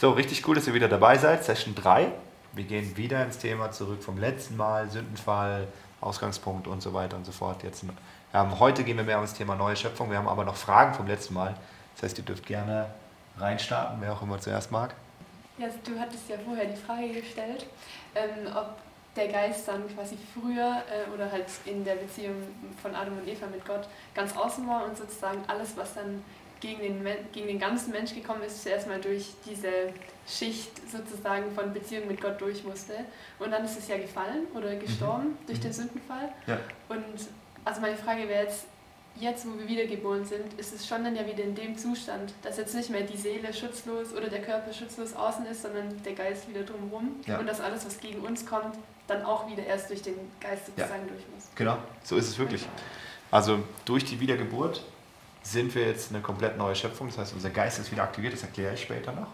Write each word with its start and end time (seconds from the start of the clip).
So, 0.00 0.12
richtig 0.12 0.48
cool, 0.48 0.54
dass 0.54 0.66
ihr 0.66 0.72
wieder 0.72 0.88
dabei 0.88 1.18
seid. 1.18 1.44
Session 1.44 1.74
3. 1.74 2.10
Wir 2.54 2.64
gehen 2.64 2.96
wieder 2.96 3.22
ins 3.22 3.36
Thema 3.36 3.70
zurück 3.70 4.02
vom 4.02 4.16
letzten 4.16 4.56
Mal, 4.56 4.88
Sündenfall, 4.88 5.68
Ausgangspunkt 6.00 6.66
und 6.66 6.80
so 6.80 6.94
weiter 6.94 7.18
und 7.18 7.26
so 7.26 7.32
fort. 7.32 7.62
Jetzt, 7.62 7.84
ähm, 8.32 8.58
heute 8.58 8.82
gehen 8.82 8.96
wir 8.96 9.04
mehr 9.04 9.16
ums 9.16 9.34
Thema 9.34 9.56
neue 9.56 9.76
Schöpfung. 9.76 10.10
Wir 10.10 10.16
haben 10.16 10.26
aber 10.26 10.46
noch 10.46 10.56
Fragen 10.56 10.94
vom 10.94 11.06
letzten 11.06 11.34
Mal. 11.34 11.54
Das 11.94 12.04
heißt, 12.04 12.16
ihr 12.16 12.24
dürft 12.24 12.46
gerne 12.46 12.86
reinstarten, 13.36 13.98
wer 14.00 14.14
auch 14.14 14.22
immer 14.22 14.40
zuerst 14.40 14.72
mag. 14.72 14.94
Ja, 15.58 15.66
du 15.84 16.00
hattest 16.00 16.30
ja 16.30 16.36
vorher 16.42 16.64
die 16.64 16.80
Frage 16.80 17.08
gestellt, 17.20 17.66
ähm, 18.14 18.48
ob 18.56 18.78
der 19.14 19.28
Geist 19.28 19.68
dann 19.68 19.82
quasi 19.94 20.16
früher 20.32 20.82
äh, 20.88 21.12
oder 21.12 21.30
halt 21.30 21.44
in 21.66 21.84
der 21.84 21.96
Beziehung 21.96 22.36
von 22.80 22.94
Adam 22.94 23.18
und 23.18 23.28
Eva 23.28 23.46
mit 23.48 23.66
Gott 23.66 23.86
ganz 24.14 24.34
außen 24.34 24.66
war 24.66 24.86
und 24.86 24.96
sozusagen 24.96 25.42
alles, 25.46 25.76
was 25.76 25.92
dann 25.92 26.24
gegen 26.60 26.80
den, 26.80 27.04
gegen 27.32 27.48
den 27.48 27.58
ganzen 27.58 27.90
Mensch 27.90 28.14
gekommen 28.14 28.42
ist, 28.42 28.62
zuerst 28.62 28.86
mal 28.86 29.00
durch 29.00 29.30
diese 29.48 29.92
Schicht 30.26 30.70
sozusagen 30.90 31.50
von 31.52 31.72
Beziehung 31.72 32.06
mit 32.06 32.20
Gott 32.20 32.40
durch 32.40 32.62
musste. 32.64 32.92
Und 33.38 33.50
dann 33.50 33.64
ist 33.64 33.78
es 33.78 33.88
ja 33.88 33.96
gefallen 33.96 34.46
oder 34.54 34.76
gestorben 34.76 35.30
mhm. 35.30 35.46
durch 35.46 35.60
den 35.60 35.70
mhm. 35.70 35.74
Sündenfall. 35.74 36.32
Ja. 36.46 36.58
Und 36.88 37.04
also 37.64 37.80
meine 37.80 37.96
Frage 37.96 38.28
wäre 38.28 38.44
jetzt, 38.44 38.66
jetzt, 39.16 39.46
wo 39.46 39.58
wir 39.58 39.66
wiedergeboren 39.66 40.24
sind, 40.24 40.54
ist 40.58 40.74
es 40.74 40.86
schon 40.86 41.04
dann 41.04 41.16
ja 41.16 41.26
wieder 41.26 41.42
in 41.42 41.54
dem 41.54 41.76
Zustand, 41.76 42.32
dass 42.42 42.56
jetzt 42.58 42.74
nicht 42.74 42.90
mehr 42.90 43.02
die 43.02 43.16
Seele 43.16 43.52
schutzlos 43.52 44.12
oder 44.12 44.28
der 44.28 44.42
Körper 44.42 44.72
schutzlos 44.72 45.14
außen 45.14 45.46
ist, 45.46 45.62
sondern 45.62 46.02
der 46.04 46.14
Geist 46.14 46.48
wieder 46.48 46.62
drumherum. 46.62 47.16
Ja. 47.26 47.38
Und 47.38 47.46
dass 47.46 47.60
alles, 47.60 47.84
was 47.84 47.98
gegen 47.98 48.20
uns 48.20 48.46
kommt, 48.46 48.76
dann 49.06 49.24
auch 49.24 49.50
wieder 49.50 49.64
erst 49.64 49.90
durch 49.90 50.02
den 50.02 50.14
Geist 50.40 50.66
sozusagen 50.66 51.06
ja. 51.06 51.12
durch 51.12 51.24
muss. 51.34 51.48
Genau, 51.56 51.78
so 52.04 52.16
ist 52.16 52.28
es 52.28 52.38
wirklich. 52.38 52.66
Also 53.30 53.60
durch 53.84 54.04
die 54.04 54.20
Wiedergeburt 54.20 54.82
sind 55.42 55.74
wir 55.74 55.86
jetzt 55.86 56.10
eine 56.10 56.20
komplett 56.20 56.58
neue 56.58 56.74
Schöpfung. 56.74 57.08
Das 57.08 57.18
heißt, 57.18 57.34
unser 57.34 57.50
Geist 57.50 57.78
ist 57.78 57.90
wieder 57.90 58.02
aktiviert, 58.02 58.32
das 58.32 58.42
erkläre 58.42 58.74
ich 58.74 58.82
später 58.82 59.12
noch. 59.12 59.28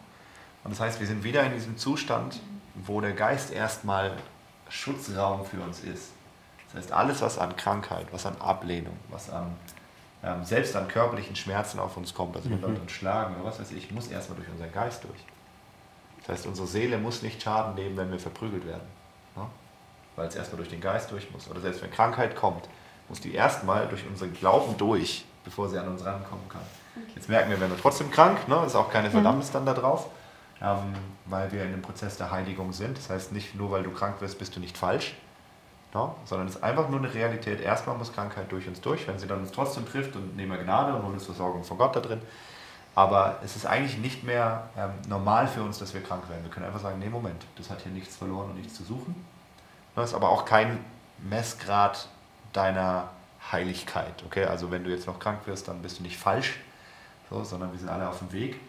Und 0.65 0.71
das 0.71 0.81
heißt, 0.81 1.01
wir 1.01 1.07
sind 1.07 1.25
wieder 1.25 1.43
in 1.45 1.53
diesem 1.53 1.77
Zustand, 1.77 2.41
wo 2.75 3.01
der 3.01 3.13
Geist 3.13 3.53
erstmal 3.53 4.13
Schutzraum 4.69 5.45
für 5.45 5.61
uns 5.61 5.81
ist. 5.81 6.11
Das 6.67 6.83
heißt, 6.83 6.93
alles, 6.93 7.23
was 7.23 7.39
an 7.39 7.57
Krankheit, 7.57 8.07
was 8.11 8.27
an 8.27 8.37
Ablehnung, 8.41 8.97
was 9.11 9.31
an 9.31 9.55
ähm, 10.27 10.45
selbst 10.45 10.75
an 10.75 10.89
körperlichen 10.89 11.37
Schmerzen 11.37 11.79
auf 11.79 11.97
uns 11.97 12.13
kommt, 12.13 12.37
also 12.37 12.51
wenn 12.51 12.57
mhm. 12.59 12.65
Leute 12.65 12.81
uns 12.81 12.93
schlagen 12.93 13.37
oder 13.37 13.45
was 13.45 13.61
weiß 13.61 13.71
ich, 13.73 13.91
muss 13.93 14.09
erstmal 14.09 14.37
durch 14.37 14.49
unseren 14.49 14.73
Geist 14.73 15.05
durch. 15.05 15.21
Das 16.21 16.31
heißt, 16.31 16.47
unsere 16.47 16.67
Seele 16.67 16.99
muss 16.99 17.23
nicht 17.23 17.41
Schaden 17.41 17.75
nehmen, 17.77 17.97
wenn 17.97 18.11
wir 18.11 18.19
verprügelt 18.19 18.67
werden. 18.67 18.89
Ne? 19.37 19.47
Weil 20.17 20.27
es 20.27 20.35
erstmal 20.35 20.57
durch 20.57 20.71
den 20.71 20.81
Geist 20.81 21.13
durch 21.13 21.31
muss. 21.31 21.49
Oder 21.49 21.61
selbst 21.61 21.83
wenn 21.83 21.91
Krankheit 21.91 22.35
kommt, 22.35 22.69
muss 23.09 23.21
die 23.21 23.35
erstmal 23.35 23.87
durch 23.87 24.05
unseren 24.07 24.33
Glauben 24.33 24.77
durch, 24.77 25.25
bevor 25.47 25.69
sie 25.69 25.79
an 25.79 25.89
uns 25.89 26.05
rankommen 26.05 26.47
kann. 26.51 26.61
Okay. 26.97 27.13
Jetzt 27.15 27.29
merken 27.29 27.49
wir, 27.49 27.57
wir 27.57 27.69
werden 27.69 27.79
trotzdem 27.81 28.11
krank, 28.11 28.47
ne? 28.49 28.65
ist 28.67 28.75
auch 28.75 28.91
keine 28.91 29.11
Verdammnis 29.11 29.51
dann 29.51 29.65
da 29.65 29.73
drauf, 29.73 30.09
ähm, 30.61 30.93
weil 31.25 31.51
wir 31.53 31.63
in 31.63 31.71
dem 31.71 31.83
Prozess 31.83 32.19
der 32.19 32.31
Heiligung 32.31 32.73
sind. 32.73 32.99
Das 32.99 33.09
heißt, 33.09 33.33
nicht 33.33 33.55
nur 33.55 33.71
weil 33.71 33.85
du 33.85 33.91
krank 33.91 34.21
wirst, 34.21 34.39
bist 34.39 34.57
du 34.57 34.61
nicht 34.61 34.77
falsch, 34.77 35.15
no? 35.95 36.17
sondern 36.25 36.49
es 36.49 36.57
ist 36.57 36.63
einfach 36.65 36.89
nur 36.89 36.99
eine 36.99 37.15
Realität. 37.15 37.61
Erstmal 37.61 37.97
muss 37.97 38.13
Krankheit 38.13 38.51
durch 38.51 38.67
uns 38.67 38.81
durch, 38.81 39.07
wenn 39.07 39.19
sie 39.19 39.29
dann 39.29 39.41
uns 39.41 39.53
trotzdem 39.53 39.87
trifft 39.87 40.17
und 40.17 40.37
nehmen 40.37 40.51
wir 40.51 40.59
Gnade 40.59 40.95
und 40.95 41.05
holen 41.05 41.15
uns 41.15 41.25
Versorgung 41.25 41.63
von 41.63 41.79
Gott 41.79 41.95
da 41.95 42.01
drin. 42.01 42.21
Aber 42.97 43.39
es 43.45 43.55
ist 43.55 43.67
eigentlich 43.67 43.99
nicht 43.99 44.25
mehr 44.25 44.71
ähm, 44.77 44.91
normal 45.09 45.47
für 45.47 45.63
uns, 45.63 45.79
dass 45.79 45.95
wir 45.95 46.03
krank 46.03 46.29
werden. 46.29 46.43
Wir 46.43 46.51
können 46.51 46.67
einfach 46.67 46.81
sagen, 46.81 46.99
nee, 46.99 47.11
Moment, 47.11 47.45
das 47.57 47.71
hat 47.71 47.83
hier 47.83 47.93
nichts 47.93 48.17
verloren 48.17 48.51
und 48.51 48.57
nichts 48.57 48.75
zu 48.75 48.83
suchen. 48.83 49.15
Das 49.95 50.11
ist 50.11 50.15
aber 50.15 50.31
auch 50.31 50.45
kein 50.45 50.83
Messgrad 51.19 52.09
deiner 52.53 53.11
Heiligkeit. 53.53 54.23
Okay? 54.25 54.45
Also 54.45 54.71
wenn 54.71 54.85
du 54.85 54.91
jetzt 54.91 55.07
noch 55.07 55.19
krank 55.19 55.41
wirst, 55.47 55.69
dann 55.69 55.83
bist 55.83 55.99
du 55.99 56.03
nicht 56.03 56.17
falsch, 56.17 56.61
so, 57.31 57.43
sondern 57.45 57.73
wir 57.73 57.79
sind 57.79 57.89
alle 57.89 58.09
auf 58.09 58.19
dem 58.19 58.33
Weg. 58.33 58.61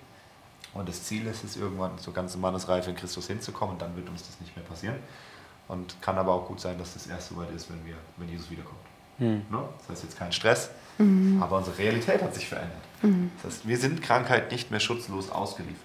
Und 0.74 0.88
das 0.88 1.04
Ziel 1.04 1.26
ist 1.28 1.44
es, 1.44 1.58
irgendwann 1.58 1.98
zur 1.98 2.14
ganzen 2.14 2.42
Mannesreife 2.42 2.90
in 2.90 2.96
Christus 2.96 3.28
hinzukommen, 3.28 3.78
dann 3.78 3.96
wird 3.96 4.10
uns 4.10 4.28
das 4.28 4.40
nicht 4.40 4.56
mehr 4.56 4.66
passieren. 4.66 4.96
Und 5.68 6.02
kann 6.02 6.18
aber 6.18 6.34
auch 6.34 6.48
gut 6.48 6.60
sein, 6.60 6.78
dass 6.78 6.94
das 6.94 7.08
erst 7.08 7.30
so 7.30 7.38
weit 7.38 7.52
ist, 7.52 7.70
wenn, 7.70 7.86
wir, 7.86 7.96
wenn 8.18 8.30
Jesus 8.30 8.50
wiederkommt. 8.50 8.80
Mhm. 9.18 9.46
Ne? 9.50 9.60
Das 9.80 9.90
heißt 9.90 10.04
jetzt 10.04 10.18
kein 10.18 10.32
Stress, 10.32 10.70
mhm. 10.98 11.42
aber 11.42 11.58
unsere 11.58 11.78
Realität 11.78 12.22
hat 12.22 12.34
sich 12.34 12.48
verändert. 12.48 12.78
Mhm. 13.02 13.32
Das 13.42 13.54
heißt, 13.54 13.68
wir 13.68 13.78
sind 13.78 14.02
Krankheit 14.02 14.52
nicht 14.52 14.72
mehr 14.72 14.80
schutzlos 14.80 15.30
ausgeliefert. 15.30 15.82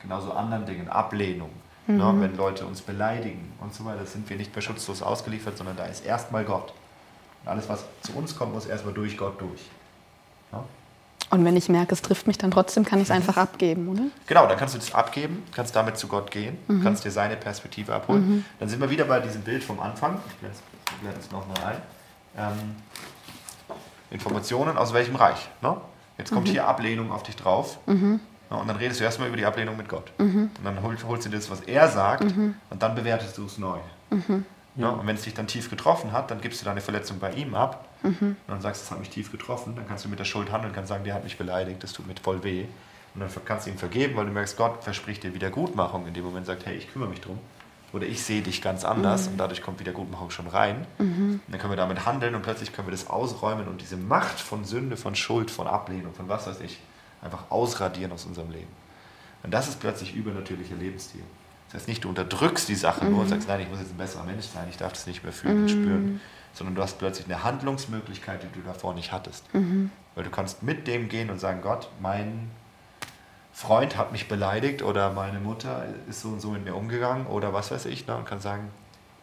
Genauso 0.00 0.32
anderen 0.32 0.66
Dingen, 0.66 0.88
Ablehnung, 0.88 1.50
ne? 1.86 2.14
wenn 2.18 2.36
Leute 2.36 2.66
uns 2.66 2.82
beleidigen 2.82 3.52
und 3.60 3.72
so 3.72 3.86
weiter, 3.86 4.04
sind 4.04 4.28
wir 4.28 4.36
nicht 4.36 4.54
mehr 4.54 4.60
schutzlos 4.60 5.00
ausgeliefert, 5.00 5.56
sondern 5.56 5.76
da 5.76 5.86
ist 5.86 6.04
erstmal 6.04 6.44
Gott. 6.44 6.74
Und 7.44 7.50
alles, 7.50 7.68
was 7.68 7.84
zu 8.02 8.12
uns 8.14 8.36
kommt, 8.36 8.54
muss 8.54 8.66
erstmal 8.66 8.94
durch 8.94 9.16
Gott 9.16 9.40
durch. 9.40 9.60
Ja? 10.52 10.64
Und 11.30 11.44
wenn 11.44 11.56
ich 11.56 11.68
merke, 11.68 11.92
es 11.92 12.02
trifft 12.02 12.26
mich 12.26 12.38
dann 12.38 12.50
trotzdem, 12.50 12.84
kann 12.84 12.98
ich 12.98 13.04
es 13.04 13.08
mhm. 13.08 13.16
einfach 13.16 13.36
abgeben, 13.36 13.88
oder? 13.88 14.02
Genau, 14.26 14.46
dann 14.46 14.56
kannst 14.56 14.74
du 14.74 14.78
das 14.78 14.94
abgeben, 14.94 15.42
kannst 15.52 15.74
damit 15.74 15.98
zu 15.98 16.06
Gott 16.06 16.30
gehen, 16.30 16.56
mhm. 16.68 16.82
kannst 16.82 17.04
dir 17.04 17.10
seine 17.10 17.36
Perspektive 17.36 17.94
abholen. 17.94 18.28
Mhm. 18.28 18.44
Dann 18.60 18.68
sind 18.68 18.80
wir 18.80 18.90
wieder 18.90 19.04
bei 19.04 19.20
diesem 19.20 19.42
Bild 19.42 19.64
vom 19.64 19.80
Anfang. 19.80 20.20
Ich 20.28 20.36
blende 21.00 21.18
es 21.18 21.30
nochmal 21.30 21.56
ein. 21.64 21.76
Ähm, 22.36 22.76
Informationen 24.10 24.76
aus 24.76 24.92
welchem 24.92 25.16
Reich? 25.16 25.48
Ne? 25.60 25.76
Jetzt 26.18 26.30
kommt 26.30 26.46
mhm. 26.46 26.52
hier 26.52 26.68
Ablehnung 26.68 27.10
auf 27.10 27.24
dich 27.24 27.36
drauf. 27.36 27.78
Mhm. 27.86 28.20
Ja, 28.50 28.58
und 28.58 28.68
dann 28.68 28.76
redest 28.76 29.00
du 29.00 29.04
erstmal 29.04 29.28
über 29.28 29.36
die 29.36 29.46
Ablehnung 29.46 29.76
mit 29.76 29.88
Gott. 29.88 30.12
Mhm. 30.18 30.50
Und 30.56 30.64
dann 30.64 30.82
holst, 30.82 31.04
holst, 31.04 31.26
du 31.26 31.30
dir 31.30 31.36
das, 31.36 31.50
was 31.50 31.62
er 31.62 31.88
sagt, 31.88 32.22
und 32.22 32.82
dann 32.82 32.94
bewertest 32.94 33.36
du 33.38 33.46
es 33.46 33.58
neu. 33.58 33.78
Ja. 34.76 34.90
Und 34.90 35.06
wenn 35.06 35.16
es 35.16 35.22
dich 35.22 35.34
dann 35.34 35.46
tief 35.46 35.70
getroffen 35.70 36.12
hat, 36.12 36.30
dann 36.30 36.40
gibst 36.40 36.60
du 36.60 36.64
deine 36.64 36.80
Verletzung 36.80 37.18
bei 37.18 37.32
ihm 37.32 37.54
ab 37.54 37.88
mhm. 38.02 38.18
und 38.20 38.36
dann 38.48 38.60
sagst, 38.60 38.82
es 38.82 38.90
hat 38.90 38.98
mich 38.98 39.10
tief 39.10 39.30
getroffen. 39.30 39.74
Dann 39.76 39.86
kannst 39.86 40.04
du 40.04 40.08
mit 40.08 40.18
der 40.18 40.24
Schuld 40.24 40.50
handeln, 40.50 40.72
kannst 40.72 40.88
sagen, 40.88 41.04
der 41.04 41.14
hat 41.14 41.24
mich 41.24 41.38
beleidigt, 41.38 41.82
das 41.82 41.92
tut 41.92 42.06
mir 42.06 42.14
voll 42.20 42.42
weh. 42.42 42.64
Und 43.14 43.20
dann 43.20 43.30
kannst 43.44 43.66
du 43.66 43.70
ihm 43.70 43.78
vergeben, 43.78 44.16
weil 44.16 44.26
du 44.26 44.32
merkst, 44.32 44.56
Gott 44.56 44.82
verspricht 44.82 45.22
dir 45.22 45.34
Wiedergutmachung. 45.34 46.06
In 46.08 46.14
dem 46.14 46.24
Moment 46.24 46.46
sagt, 46.46 46.66
hey, 46.66 46.76
ich 46.76 46.92
kümmere 46.92 47.08
mich 47.08 47.20
drum. 47.20 47.38
Oder 47.92 48.06
ich 48.06 48.24
sehe 48.24 48.42
dich 48.42 48.60
ganz 48.60 48.84
anders 48.84 49.26
mhm. 49.26 49.32
und 49.32 49.38
dadurch 49.38 49.62
kommt 49.62 49.78
Wiedergutmachung 49.78 50.30
schon 50.30 50.48
rein. 50.48 50.84
Mhm. 50.98 51.40
dann 51.46 51.60
können 51.60 51.72
wir 51.72 51.76
damit 51.76 52.04
handeln 52.04 52.34
und 52.34 52.42
plötzlich 52.42 52.72
können 52.72 52.88
wir 52.88 52.92
das 52.92 53.06
ausräumen 53.06 53.68
und 53.68 53.80
diese 53.80 53.96
Macht 53.96 54.40
von 54.40 54.64
Sünde, 54.64 54.96
von 54.96 55.14
Schuld, 55.14 55.48
von 55.48 55.68
Ablehnung, 55.68 56.12
von 56.12 56.28
was 56.28 56.48
weiß 56.48 56.60
ich, 56.60 56.80
einfach 57.22 57.50
ausradieren 57.52 58.10
aus 58.10 58.24
unserem 58.24 58.50
Leben. 58.50 58.72
Und 59.44 59.54
das 59.54 59.68
ist 59.68 59.78
plötzlich 59.78 60.16
übernatürlicher 60.16 60.74
Lebensstil. 60.74 61.22
Das 61.66 61.80
heißt 61.80 61.88
nicht, 61.88 62.04
du 62.04 62.08
unterdrückst 62.08 62.68
die 62.68 62.74
Sache 62.74 63.04
mhm. 63.04 63.10
nur 63.10 63.20
und 63.20 63.26
mhm. 63.26 63.30
sagst, 63.30 63.48
nein, 63.48 63.60
ich 63.60 63.68
muss 63.68 63.80
jetzt 63.80 63.92
ein 63.92 63.96
besserer 63.96 64.24
Mensch 64.24 64.46
sein, 64.46 64.66
ich 64.70 64.76
darf 64.76 64.92
das 64.92 65.06
nicht 65.06 65.22
mehr 65.22 65.32
fühlen 65.32 65.56
und 65.56 65.64
mhm. 65.64 65.68
spüren, 65.68 66.20
sondern 66.52 66.74
du 66.74 66.82
hast 66.82 66.98
plötzlich 66.98 67.26
eine 67.26 67.42
Handlungsmöglichkeit, 67.42 68.42
die 68.42 68.60
du 68.60 68.64
davor 68.64 68.94
nicht 68.94 69.12
hattest. 69.12 69.52
Mhm. 69.54 69.90
Weil 70.14 70.24
du 70.24 70.30
kannst 70.30 70.62
mit 70.62 70.86
dem 70.86 71.08
gehen 71.08 71.30
und 71.30 71.40
sagen, 71.40 71.60
Gott, 71.62 71.88
mein 72.00 72.50
Freund 73.52 73.96
hat 73.96 74.10
mich 74.10 74.28
beleidigt 74.28 74.82
oder 74.82 75.12
meine 75.12 75.38
Mutter 75.38 75.86
ist 76.08 76.22
so 76.22 76.28
und 76.28 76.40
so 76.40 76.50
mit 76.50 76.64
mir 76.64 76.74
umgegangen 76.74 77.26
oder 77.26 77.52
was 77.52 77.70
weiß 77.70 77.86
ich, 77.86 78.06
ne, 78.06 78.16
und 78.16 78.24
kann 78.24 78.40
sagen, 78.40 78.68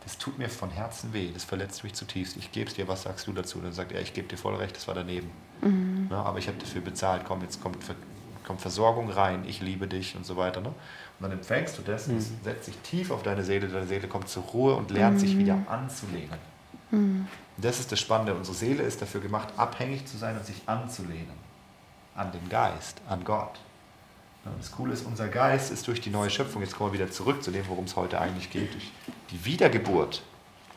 das 0.03 0.17
tut 0.17 0.39
mir 0.39 0.49
von 0.49 0.69
Herzen 0.71 1.13
weh, 1.13 1.29
das 1.33 1.43
verletzt 1.43 1.83
mich 1.83 1.93
zutiefst, 1.93 2.37
ich 2.37 2.51
gebe 2.51 2.69
es 2.69 2.75
dir, 2.75 2.87
was 2.87 3.03
sagst 3.03 3.27
du 3.27 3.33
dazu? 3.33 3.59
Und 3.59 3.65
dann 3.65 3.73
sagt 3.73 3.91
er, 3.91 4.01
ich 4.01 4.13
gebe 4.13 4.27
dir 4.27 4.37
voll 4.37 4.55
recht, 4.55 4.75
das 4.75 4.87
war 4.87 4.95
daneben. 4.95 5.29
Mhm. 5.61 6.07
Ne, 6.09 6.15
aber 6.15 6.39
ich 6.39 6.47
habe 6.47 6.57
dafür 6.57 6.81
bezahlt, 6.81 7.23
komm, 7.25 7.41
jetzt 7.41 7.61
kommt, 7.61 7.77
kommt 8.51 8.61
Versorgung 8.61 9.09
rein, 9.09 9.45
ich 9.47 9.61
liebe 9.61 9.87
dich 9.87 10.17
und 10.17 10.25
so 10.25 10.35
weiter. 10.35 10.59
Ne? 10.59 10.67
Und 10.67 10.75
dann 11.21 11.31
empfängst 11.31 11.77
du 11.77 11.83
das, 11.83 12.07
mhm. 12.07 12.17
das 12.17 12.27
setzt 12.43 12.65
sich 12.65 12.77
tief 12.79 13.09
auf 13.09 13.23
deine 13.23 13.45
Seele, 13.45 13.69
deine 13.69 13.87
Seele 13.87 14.09
kommt 14.09 14.27
zur 14.27 14.43
Ruhe 14.43 14.75
und 14.75 14.91
lernt 14.91 15.15
mhm. 15.15 15.19
sich 15.19 15.37
wieder 15.37 15.57
anzulehnen. 15.67 16.37
Mhm. 16.91 17.27
Das 17.55 17.79
ist 17.79 17.93
das 17.93 17.99
Spannende. 18.01 18.35
Unsere 18.35 18.57
Seele 18.57 18.83
ist 18.83 19.01
dafür 19.01 19.21
gemacht, 19.21 19.53
abhängig 19.55 20.05
zu 20.05 20.17
sein 20.17 20.35
und 20.35 20.45
sich 20.45 20.61
anzulehnen. 20.65 21.39
An 22.13 22.33
den 22.33 22.49
Geist, 22.49 22.99
an 23.07 23.23
Gott. 23.23 23.57
Und 24.43 24.59
das 24.59 24.69
Coole 24.73 24.91
ist, 24.91 25.05
unser 25.05 25.29
Geist 25.29 25.71
ist 25.71 25.87
durch 25.87 26.01
die 26.01 26.09
neue 26.09 26.29
Schöpfung, 26.29 26.61
jetzt 26.61 26.75
kommen 26.75 26.91
wir 26.91 26.99
wieder 26.99 27.09
zurück 27.09 27.41
zu 27.41 27.51
dem, 27.51 27.65
worum 27.69 27.85
es 27.85 27.95
heute 27.95 28.19
eigentlich 28.19 28.49
geht, 28.49 28.73
durch 28.73 28.91
die 29.31 29.45
Wiedergeburt. 29.45 30.23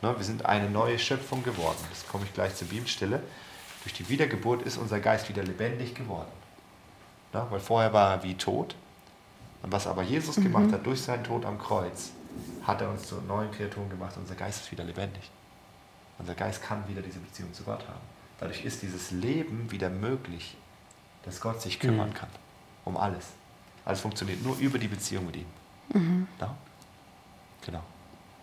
Ne, 0.01 0.15
wir 0.15 0.23
sind 0.23 0.45
eine 0.45 0.69
neue 0.69 0.97
Schöpfung 0.97 1.43
geworden. 1.43 1.79
Das 1.89 2.07
komme 2.07 2.23
ich 2.23 2.33
gleich 2.33 2.55
zur 2.55 2.69
Bibelstelle. 2.69 3.21
Durch 3.83 3.93
die 3.93 4.07
Wiedergeburt 4.07 4.61
ist 4.61 4.77
unser 4.77 5.01
Geist 5.01 5.27
wieder 5.27 5.43
lebendig 5.43 5.93
geworden. 5.93 6.31
Weil 7.49 7.59
vorher 7.59 7.93
war 7.93 8.15
er 8.15 8.23
wie 8.23 8.35
tot 8.35 8.75
und 9.63 9.71
was 9.71 9.87
aber 9.87 10.03
Jesus 10.03 10.37
mhm. 10.37 10.43
gemacht 10.43 10.71
hat 10.71 10.85
durch 10.85 11.01
seinen 11.01 11.23
Tod 11.23 11.45
am 11.45 11.57
Kreuz, 11.57 12.11
hat 12.63 12.81
er 12.81 12.89
uns 12.89 13.07
zu 13.07 13.15
neuen 13.21 13.51
Kreaturen 13.51 13.89
gemacht. 13.89 14.15
Unser 14.17 14.35
Geist 14.35 14.61
ist 14.61 14.71
wieder 14.71 14.83
lebendig. 14.83 15.31
Unser 16.17 16.35
Geist 16.35 16.61
kann 16.63 16.87
wieder 16.87 17.01
diese 17.01 17.19
Beziehung 17.19 17.53
zu 17.53 17.63
Gott 17.63 17.81
haben. 17.87 17.99
Dadurch 18.39 18.63
ist 18.65 18.81
dieses 18.81 19.11
Leben 19.11 19.71
wieder 19.71 19.89
möglich, 19.89 20.55
dass 21.23 21.41
Gott 21.41 21.61
sich 21.61 21.79
kümmern 21.79 22.09
mhm. 22.09 22.13
kann. 22.13 22.29
Um 22.83 22.97
alles. 22.97 23.29
Alles 23.83 24.01
funktioniert 24.01 24.43
nur 24.43 24.57
über 24.57 24.77
die 24.77 24.87
Beziehung 24.87 25.25
mit 25.25 25.37
ihm. 25.37 25.45
Mhm. 25.93 26.27
Ja? 26.39 26.55
Genau. 27.65 27.81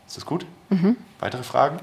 Ist 0.06 0.16
das 0.16 0.26
gut? 0.26 0.46
Mhm. 0.70 0.96
Weitere 1.18 1.42
Fragen? 1.42 1.78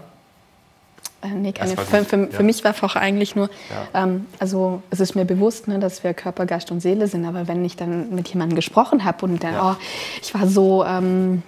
Äh, 1.22 1.28
nee, 1.30 1.52
keine. 1.52 1.76
Für, 1.76 2.06
für, 2.06 2.18
ja. 2.18 2.28
für, 2.28 2.44
mich 2.44 2.64
war 2.64 2.74
auch 2.82 2.96
eigentlich 2.96 3.36
nur, 3.36 3.50
ja. 3.94 4.04
ähm, 4.04 4.26
also 4.40 4.82
es 4.90 5.00
ist 5.00 5.16
mir 5.16 5.26
bewusst, 5.26 5.68
ne, 5.68 5.80
dass 5.80 6.04
wir 6.04 6.14
Körper, 6.14 6.46
Geist 6.46 6.72
und 6.72 6.80
Seele 6.80 7.08
sind, 7.08 7.26
aber 7.26 7.48
wenn 7.48 7.64
ich 7.66 7.76
dann 7.76 8.14
mit 8.16 8.30
jemandem 8.30 8.56
gesprochen 8.56 9.04
habe 9.04 9.26
und 9.26 9.44
dann, 9.44 9.54
ja. 9.54 9.72
oh, 9.72 9.84
ich 10.22 10.34
war 10.34 10.48
so 10.48 10.86
ähm, 10.86 11.44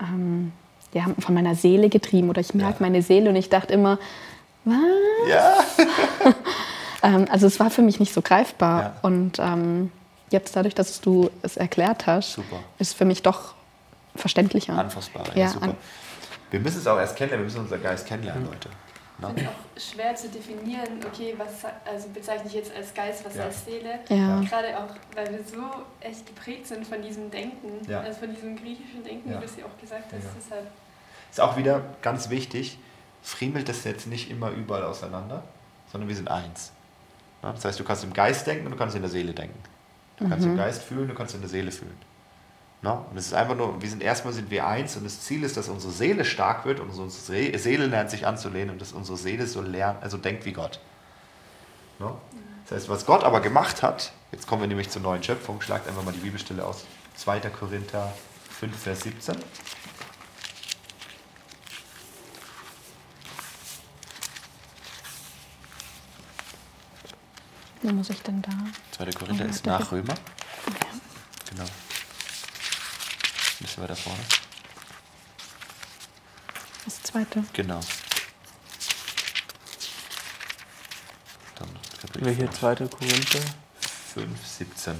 ähm, 0.00 0.52
ja, 0.92 1.06
von 1.18 1.34
meiner 1.34 1.54
Seele 1.54 1.88
getrieben 1.88 2.30
oder 2.30 2.40
ich 2.40 2.54
merke 2.54 2.82
meine 2.82 3.02
Seele 3.02 3.30
und 3.30 3.36
ich 3.36 3.48
dachte 3.48 3.74
immer, 3.74 3.98
was? 4.64 4.76
Ja. 5.28 5.54
Ähm, 7.02 7.26
also 7.30 7.46
es 7.46 7.60
war 7.60 7.70
für 7.70 7.82
mich 7.82 8.00
nicht 8.00 8.12
so 8.12 8.22
greifbar 8.22 8.94
und 9.02 9.38
ähm, 9.38 9.92
jetzt 10.30 10.56
dadurch, 10.56 10.74
dass 10.74 11.00
du 11.02 11.30
es 11.42 11.58
erklärt 11.58 12.06
hast, 12.06 12.32
super. 12.32 12.56
ist 12.78 12.94
für 12.94 13.04
mich 13.04 13.22
doch 13.22 13.52
verständlicher. 14.16 14.76
Anfassbarer, 14.78 15.36
ja, 15.36 15.44
ja 15.44 15.48
super. 15.50 15.66
An 15.66 15.74
wir 16.50 16.60
müssen 16.60 16.78
es 16.78 16.86
auch 16.86 16.98
erst 16.98 17.16
kennenlernen, 17.16 17.46
wir 17.46 17.52
müssen 17.52 17.64
unser 17.64 17.78
Geist 17.78 18.06
kennenlernen, 18.06 18.44
mhm. 18.44 18.50
Leute. 18.50 18.68
No? 19.18 19.32
Es 19.34 19.42
ist 19.42 19.48
auch 19.48 19.94
schwer 19.94 20.14
zu 20.14 20.28
definieren, 20.28 21.00
okay, 21.06 21.34
was 21.38 21.64
also 21.86 22.08
bezeichne 22.10 22.48
ich 22.48 22.54
jetzt 22.54 22.74
als 22.74 22.92
Geist, 22.92 23.24
was 23.24 23.36
ja. 23.36 23.44
als 23.44 23.64
Seele. 23.64 23.98
Ja. 24.10 24.40
Gerade 24.42 24.78
auch, 24.78 24.94
weil 25.14 25.30
wir 25.32 25.38
so 25.42 25.62
echt 26.00 26.26
geprägt 26.26 26.66
sind 26.66 26.86
von 26.86 27.00
diesem 27.00 27.30
Denken, 27.30 27.80
ja. 27.88 28.00
also 28.00 28.20
von 28.20 28.34
diesem 28.34 28.56
griechischen 28.56 29.02
Denken, 29.02 29.30
wie 29.30 29.34
du 29.34 29.44
es 29.44 29.56
ja 29.56 29.64
auch 29.64 29.80
gesagt 29.80 30.12
hast. 30.12 30.26
Deshalb 30.36 30.66
ist 31.30 31.40
auch 31.40 31.56
wieder 31.56 31.82
ganz 32.02 32.28
wichtig, 32.28 32.78
friemelt 33.22 33.68
das 33.68 33.84
jetzt 33.84 34.06
nicht 34.06 34.30
immer 34.30 34.50
überall 34.50 34.84
auseinander, 34.84 35.42
sondern 35.90 36.08
wir 36.08 36.16
sind 36.16 36.30
eins. 36.30 36.72
Das 37.42 37.64
heißt, 37.64 37.80
du 37.80 37.84
kannst 37.84 38.04
im 38.04 38.12
Geist 38.12 38.46
denken 38.46 38.66
und 38.66 38.72
du 38.72 38.78
kannst 38.78 38.96
in 38.96 39.02
der 39.02 39.10
Seele 39.10 39.32
denken. 39.32 39.58
Du 40.16 40.24
mhm. 40.24 40.30
kannst 40.30 40.46
im 40.46 40.52
mhm. 40.52 40.56
Geist 40.58 40.82
fühlen, 40.82 41.08
du 41.08 41.14
kannst 41.14 41.34
in 41.34 41.40
der 41.40 41.50
Seele 41.50 41.70
fühlen. 41.70 41.96
Und 42.82 43.16
es 43.16 43.26
ist 43.26 43.34
einfach 43.34 43.56
nur, 43.56 43.82
wir 43.82 43.88
sind 43.88 44.00
erstmal 44.00 44.32
sind 44.32 44.48
wir 44.50 44.66
eins 44.66 44.96
und 44.96 45.04
das 45.04 45.22
Ziel 45.22 45.42
ist, 45.42 45.56
dass 45.56 45.68
unsere 45.68 45.92
Seele 45.92 46.24
stark 46.24 46.64
wird 46.64 46.78
und 46.78 46.90
unsere 46.90 47.10
Seele 47.10 47.86
lernt 47.86 48.10
sich 48.10 48.26
anzulehnen 48.26 48.70
und 48.70 48.80
dass 48.80 48.92
unsere 48.92 49.16
Seele 49.16 49.46
so 49.48 49.60
lernt, 49.60 50.02
also 50.04 50.18
denkt 50.18 50.44
wie 50.44 50.52
Gott. 50.52 50.78
Das 51.98 52.76
heißt, 52.76 52.88
was 52.88 53.04
Gott 53.06 53.24
aber 53.24 53.40
gemacht 53.40 53.82
hat, 53.82 54.12
jetzt 54.30 54.46
kommen 54.46 54.62
wir 54.62 54.68
nämlich 54.68 54.90
zur 54.90 55.02
neuen 55.02 55.22
Schöpfung, 55.22 55.60
schlagt 55.60 55.88
einfach 55.88 56.04
mal 56.04 56.12
die 56.12 56.20
Bibelstelle 56.20 56.64
aus 56.64 56.84
2. 57.16 57.40
Korinther 57.50 58.12
5, 58.60 58.78
Vers 58.78 59.00
17. 59.00 59.36
Wo 67.82 67.92
muss 67.92 68.10
ich 68.10 68.22
denn 68.22 68.42
da? 68.42 68.50
2. 68.92 69.10
Korinther 69.12 69.46
ist 69.46 69.66
nach 69.66 69.90
Römer. 69.90 70.14
Ja. 70.14 70.86
Genau. 71.50 71.64
Bisschen 73.66 73.82
weiter 73.82 73.96
vorne. 73.96 74.20
Das 76.84 77.02
zweite. 77.02 77.42
Genau. 77.52 77.80
Dann 81.56 81.68
Welche 82.24 82.48
zweite 82.50 82.86
Korinther? 82.86 83.40
5, 84.14 84.46
17. 84.46 84.94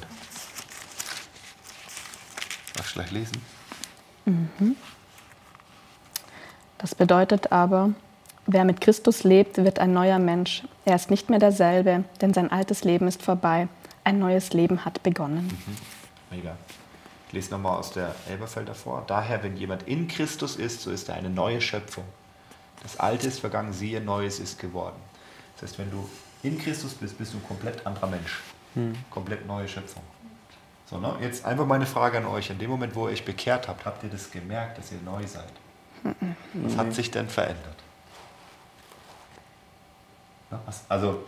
Darf 2.74 2.88
ich 2.88 2.92
gleich 2.94 3.10
lesen? 3.12 3.40
Mhm. 4.24 4.74
Das 6.78 6.96
bedeutet 6.96 7.52
aber, 7.52 7.94
Wer 8.48 8.64
mit 8.64 8.80
Christus 8.80 9.24
lebt, 9.24 9.58
wird 9.58 9.80
ein 9.80 9.92
neuer 9.92 10.20
Mensch. 10.20 10.62
Er 10.84 10.94
ist 10.94 11.10
nicht 11.10 11.30
mehr 11.30 11.40
derselbe, 11.40 12.04
denn 12.20 12.32
sein 12.32 12.50
altes 12.52 12.84
Leben 12.84 13.08
ist 13.08 13.22
vorbei. 13.22 13.66
Ein 14.04 14.20
neues 14.20 14.52
Leben 14.52 14.84
hat 14.84 15.02
begonnen. 15.02 15.46
Mhm. 15.46 16.36
Mega. 16.36 16.56
Lese 17.36 17.50
nochmal 17.50 17.78
aus 17.78 17.92
der 17.92 18.14
Elberfelder 18.28 18.74
vor. 18.74 19.04
Daher, 19.06 19.42
wenn 19.42 19.56
jemand 19.56 19.86
in 19.86 20.08
Christus 20.08 20.56
ist, 20.56 20.80
so 20.80 20.90
ist 20.90 21.08
er 21.08 21.16
eine 21.16 21.30
neue 21.30 21.60
Schöpfung. 21.60 22.04
Das 22.82 22.98
Alte 22.98 23.28
ist 23.28 23.40
vergangen, 23.40 23.72
siehe, 23.72 24.00
Neues 24.00 24.40
ist 24.40 24.58
geworden. 24.58 24.96
Das 25.54 25.70
heißt, 25.70 25.78
wenn 25.78 25.90
du 25.90 26.08
in 26.42 26.58
Christus 26.58 26.94
bist, 26.94 27.18
bist 27.18 27.34
du 27.34 27.38
ein 27.38 27.44
komplett 27.46 27.86
anderer 27.86 28.06
Mensch. 28.06 28.40
Mhm. 28.74 28.96
Komplett 29.10 29.46
neue 29.46 29.68
Schöpfung. 29.68 30.02
So, 30.88 30.98
ne? 30.98 31.16
Jetzt 31.20 31.44
einfach 31.44 31.66
meine 31.66 31.86
Frage 31.86 32.18
an 32.18 32.26
euch. 32.26 32.50
In 32.50 32.58
dem 32.58 32.70
Moment, 32.70 32.94
wo 32.94 33.06
ihr 33.06 33.12
euch 33.12 33.24
bekehrt 33.24 33.68
habt, 33.68 33.84
habt 33.84 34.02
ihr 34.04 34.10
das 34.10 34.30
gemerkt, 34.30 34.78
dass 34.78 34.92
ihr 34.92 34.98
neu 35.04 35.26
seid? 35.26 35.52
Mhm. 36.04 36.36
Was 36.54 36.76
hat 36.76 36.94
sich 36.94 37.10
denn 37.10 37.28
verändert? 37.28 37.76
Also 40.88 41.24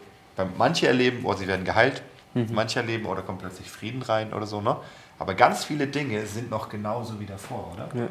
manche 0.57 0.87
erleben, 0.87 1.25
oh, 1.25 1.35
sie 1.35 1.49
werden 1.49 1.65
geheilt, 1.65 2.03
mhm. 2.35 2.47
manche 2.53 2.79
erleben, 2.79 3.07
oder 3.07 3.23
oh, 3.23 3.27
kommt 3.27 3.41
plötzlich 3.41 3.71
Frieden 3.71 4.03
rein 4.03 4.33
oder 4.33 4.47
so. 4.47 4.61
Ne? 4.61 4.77
Aber 5.19 5.35
ganz 5.35 5.65
viele 5.65 5.87
Dinge 5.87 6.27
sind 6.27 6.51
noch 6.51 6.69
genauso 6.69 7.19
wie 7.19 7.27
davor, 7.27 7.73
oder? 7.75 7.89
Ja. 7.95 8.09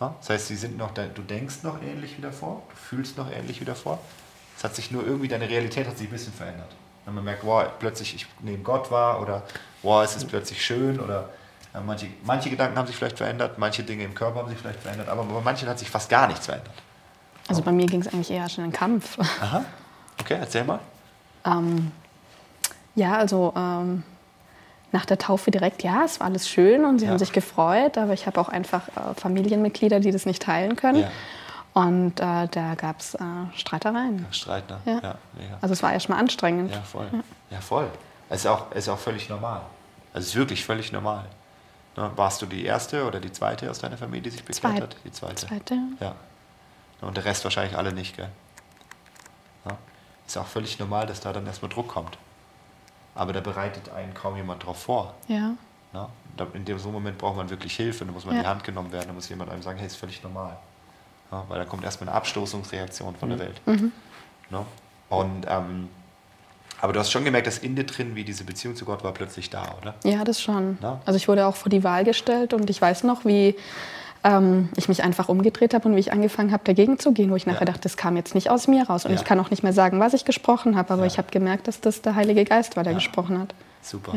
Ja? 0.00 0.14
Das 0.20 0.30
heißt, 0.30 0.46
sie 0.48 0.56
sind 0.56 0.78
noch, 0.78 0.92
du 0.92 1.22
denkst 1.22 1.62
noch 1.62 1.82
ähnlich 1.82 2.16
wie 2.16 2.22
davor, 2.22 2.62
du 2.70 2.76
fühlst 2.76 3.18
noch 3.18 3.30
ähnlich 3.30 3.60
wie 3.60 3.64
davor. 3.64 3.98
Es 4.56 4.64
hat 4.64 4.74
sich 4.74 4.90
nur 4.90 5.06
irgendwie, 5.06 5.28
deine 5.28 5.48
Realität 5.48 5.86
hat 5.86 5.98
sich 5.98 6.08
ein 6.08 6.12
bisschen 6.12 6.32
verändert. 6.32 6.74
Wenn 7.04 7.14
man 7.14 7.24
merkt, 7.24 7.44
wow, 7.44 7.64
plötzlich 7.78 8.14
ich 8.14 8.26
nehme 8.40 8.58
Gott 8.58 8.90
wahr 8.90 9.20
oder 9.20 9.42
wow, 9.82 10.02
es 10.04 10.16
ist 10.16 10.28
plötzlich 10.28 10.64
schön 10.64 11.00
oder 11.00 11.28
ja, 11.72 11.80
manche, 11.80 12.08
manche 12.24 12.50
Gedanken 12.50 12.76
haben 12.76 12.86
sich 12.86 12.96
vielleicht 12.96 13.18
verändert, 13.18 13.58
manche 13.58 13.82
Dinge 13.82 14.04
im 14.04 14.14
Körper 14.14 14.40
haben 14.40 14.48
sich 14.48 14.58
vielleicht 14.58 14.80
verändert, 14.80 15.08
aber 15.08 15.22
bei 15.24 15.40
manchen 15.40 15.68
hat 15.68 15.78
sich 15.78 15.90
fast 15.90 16.08
gar 16.08 16.26
nichts 16.26 16.46
verändert. 16.46 16.74
Also 17.48 17.62
bei 17.62 17.72
mir 17.72 17.86
ging 17.86 18.00
es 18.00 18.08
eigentlich 18.08 18.30
eher 18.30 18.48
schon 18.48 18.64
in 18.64 18.70
den 18.70 18.76
Kampf. 18.76 19.18
Aha. 19.40 19.64
Okay, 20.20 20.36
erzähl 20.38 20.64
mal. 20.64 20.80
Ähm, 21.46 21.92
ja, 22.94 23.16
also 23.16 23.54
ähm, 23.56 24.02
nach 24.92 25.04
der 25.04 25.18
Taufe 25.18 25.50
direkt, 25.50 25.82
ja, 25.82 26.04
es 26.04 26.20
war 26.20 26.26
alles 26.26 26.48
schön 26.48 26.84
und 26.84 26.98
sie 26.98 27.04
ja. 27.04 27.10
haben 27.10 27.18
sich 27.18 27.32
gefreut, 27.32 27.98
aber 27.98 28.14
ich 28.14 28.26
habe 28.26 28.40
auch 28.40 28.48
einfach 28.48 28.88
äh, 28.88 29.14
Familienmitglieder, 29.14 30.00
die 30.00 30.10
das 30.10 30.26
nicht 30.26 30.42
teilen 30.42 30.76
können. 30.76 31.00
Ja. 31.00 31.10
Und 31.74 32.18
äh, 32.18 32.48
da 32.48 32.74
gab 32.76 33.00
es 33.00 33.14
äh, 33.14 33.20
Streitereien. 33.54 34.26
Streit, 34.30 34.64
ne? 34.68 34.80
Ja. 34.86 35.18
Also 35.60 35.74
es 35.74 35.82
war 35.82 35.92
erstmal 35.92 36.18
anstrengend. 36.18 36.72
Ja, 36.72 36.80
voll. 36.82 37.06
Ja, 37.50 37.60
voll. 37.60 37.88
Es 38.30 38.40
ist, 38.40 38.46
auch, 38.46 38.66
es 38.70 38.78
ist 38.78 38.88
auch 38.88 38.98
völlig 38.98 39.28
normal. 39.28 39.60
Also 40.12 40.24
es 40.24 40.28
ist 40.28 40.36
wirklich 40.36 40.64
völlig 40.64 40.90
normal. 40.90 41.24
Ne? 41.96 42.10
Warst 42.16 42.42
du 42.42 42.46
die 42.46 42.64
erste 42.64 43.06
oder 43.06 43.20
die 43.20 43.30
zweite 43.30 43.70
aus 43.70 43.78
deiner 43.78 43.96
Familie, 43.96 44.22
die 44.22 44.30
sich 44.30 44.44
bekehrt 44.44 44.60
Zweit, 44.60 44.82
hat? 44.82 44.96
Die 45.04 45.12
zweite. 45.12 45.46
Zweite. 45.46 45.78
Ja. 46.00 46.14
Und 47.00 47.16
der 47.16 47.24
Rest 47.24 47.44
wahrscheinlich 47.44 47.76
alle 47.76 47.92
nicht, 47.92 48.16
gell? 48.16 48.28
Ist 50.28 50.36
auch 50.36 50.46
völlig 50.46 50.78
normal, 50.78 51.06
dass 51.06 51.20
da 51.20 51.32
dann 51.32 51.46
erstmal 51.46 51.70
Druck 51.70 51.88
kommt. 51.88 52.18
Aber 53.14 53.32
da 53.32 53.40
bereitet 53.40 53.90
einen 53.90 54.14
kaum 54.14 54.36
jemand 54.36 54.64
drauf 54.64 54.82
vor. 54.82 55.14
Ja. 55.26 55.54
ja? 55.92 56.08
In 56.54 56.64
dem 56.64 56.78
so 56.78 56.90
Moment 56.90 57.18
braucht 57.18 57.36
man 57.36 57.50
wirklich 57.50 57.74
Hilfe, 57.74 58.04
da 58.04 58.12
muss 58.12 58.24
man 58.24 58.34
ja. 58.34 58.40
in 58.40 58.44
die 58.44 58.50
Hand 58.50 58.64
genommen 58.64 58.92
werden, 58.92 59.08
da 59.08 59.12
muss 59.12 59.28
jemand 59.28 59.50
einem 59.50 59.62
sagen, 59.62 59.78
hey, 59.78 59.86
ist 59.86 59.96
völlig 59.96 60.22
normal. 60.22 60.56
Ja, 61.32 61.44
weil 61.48 61.58
da 61.58 61.64
kommt 61.64 61.84
erstmal 61.84 62.08
eine 62.08 62.16
Abstoßungsreaktion 62.16 63.16
von 63.16 63.28
mhm. 63.28 63.36
der 63.36 63.46
Welt. 63.46 63.60
Mhm. 63.66 63.92
Ja? 64.50 64.64
Und, 65.08 65.46
ähm, 65.48 65.88
aber 66.80 66.92
du 66.92 67.00
hast 67.00 67.10
schon 67.10 67.24
gemerkt, 67.24 67.46
dass 67.46 67.58
in 67.58 67.74
dir 67.74 67.84
drin, 67.84 68.14
wie 68.14 68.24
diese 68.24 68.44
Beziehung 68.44 68.76
zu 68.76 68.84
Gott 68.84 69.02
war, 69.02 69.12
plötzlich 69.12 69.50
da, 69.50 69.74
oder? 69.80 69.94
Ja, 70.04 70.22
das 70.22 70.40
schon. 70.40 70.78
Also 71.04 71.16
ich 71.16 71.26
wurde 71.26 71.46
auch 71.46 71.56
vor 71.56 71.70
die 71.70 71.82
Wahl 71.82 72.04
gestellt 72.04 72.54
und 72.54 72.70
ich 72.70 72.80
weiß 72.80 73.02
noch, 73.02 73.24
wie 73.24 73.56
ähm, 74.24 74.68
ich 74.76 74.88
mich 74.88 75.02
einfach 75.02 75.28
umgedreht 75.28 75.74
habe 75.74 75.88
und 75.88 75.94
wie 75.94 76.00
ich 76.00 76.12
angefangen 76.12 76.52
habe, 76.52 76.64
dagegen 76.64 76.98
zu 76.98 77.12
gehen, 77.12 77.30
wo 77.30 77.36
ich 77.36 77.46
nachher 77.46 77.60
ja. 77.60 77.66
dachte, 77.66 77.82
das 77.82 77.96
kam 77.96 78.16
jetzt 78.16 78.34
nicht 78.34 78.50
aus 78.50 78.68
mir 78.68 78.86
raus. 78.86 79.04
Und 79.04 79.12
ja. 79.12 79.16
ich 79.16 79.24
kann 79.24 79.38
auch 79.40 79.50
nicht 79.50 79.62
mehr 79.62 79.72
sagen, 79.72 80.00
was 80.00 80.14
ich 80.14 80.24
gesprochen 80.24 80.76
habe, 80.76 80.92
aber 80.92 81.02
ja. 81.02 81.06
ich 81.06 81.18
habe 81.18 81.30
gemerkt, 81.30 81.68
dass 81.68 81.80
das 81.80 82.02
der 82.02 82.14
Heilige 82.14 82.44
Geist 82.44 82.76
war, 82.76 82.84
der 82.84 82.94
gesprochen 82.94 83.38
hat. 83.38 83.54
Super, 83.82 84.12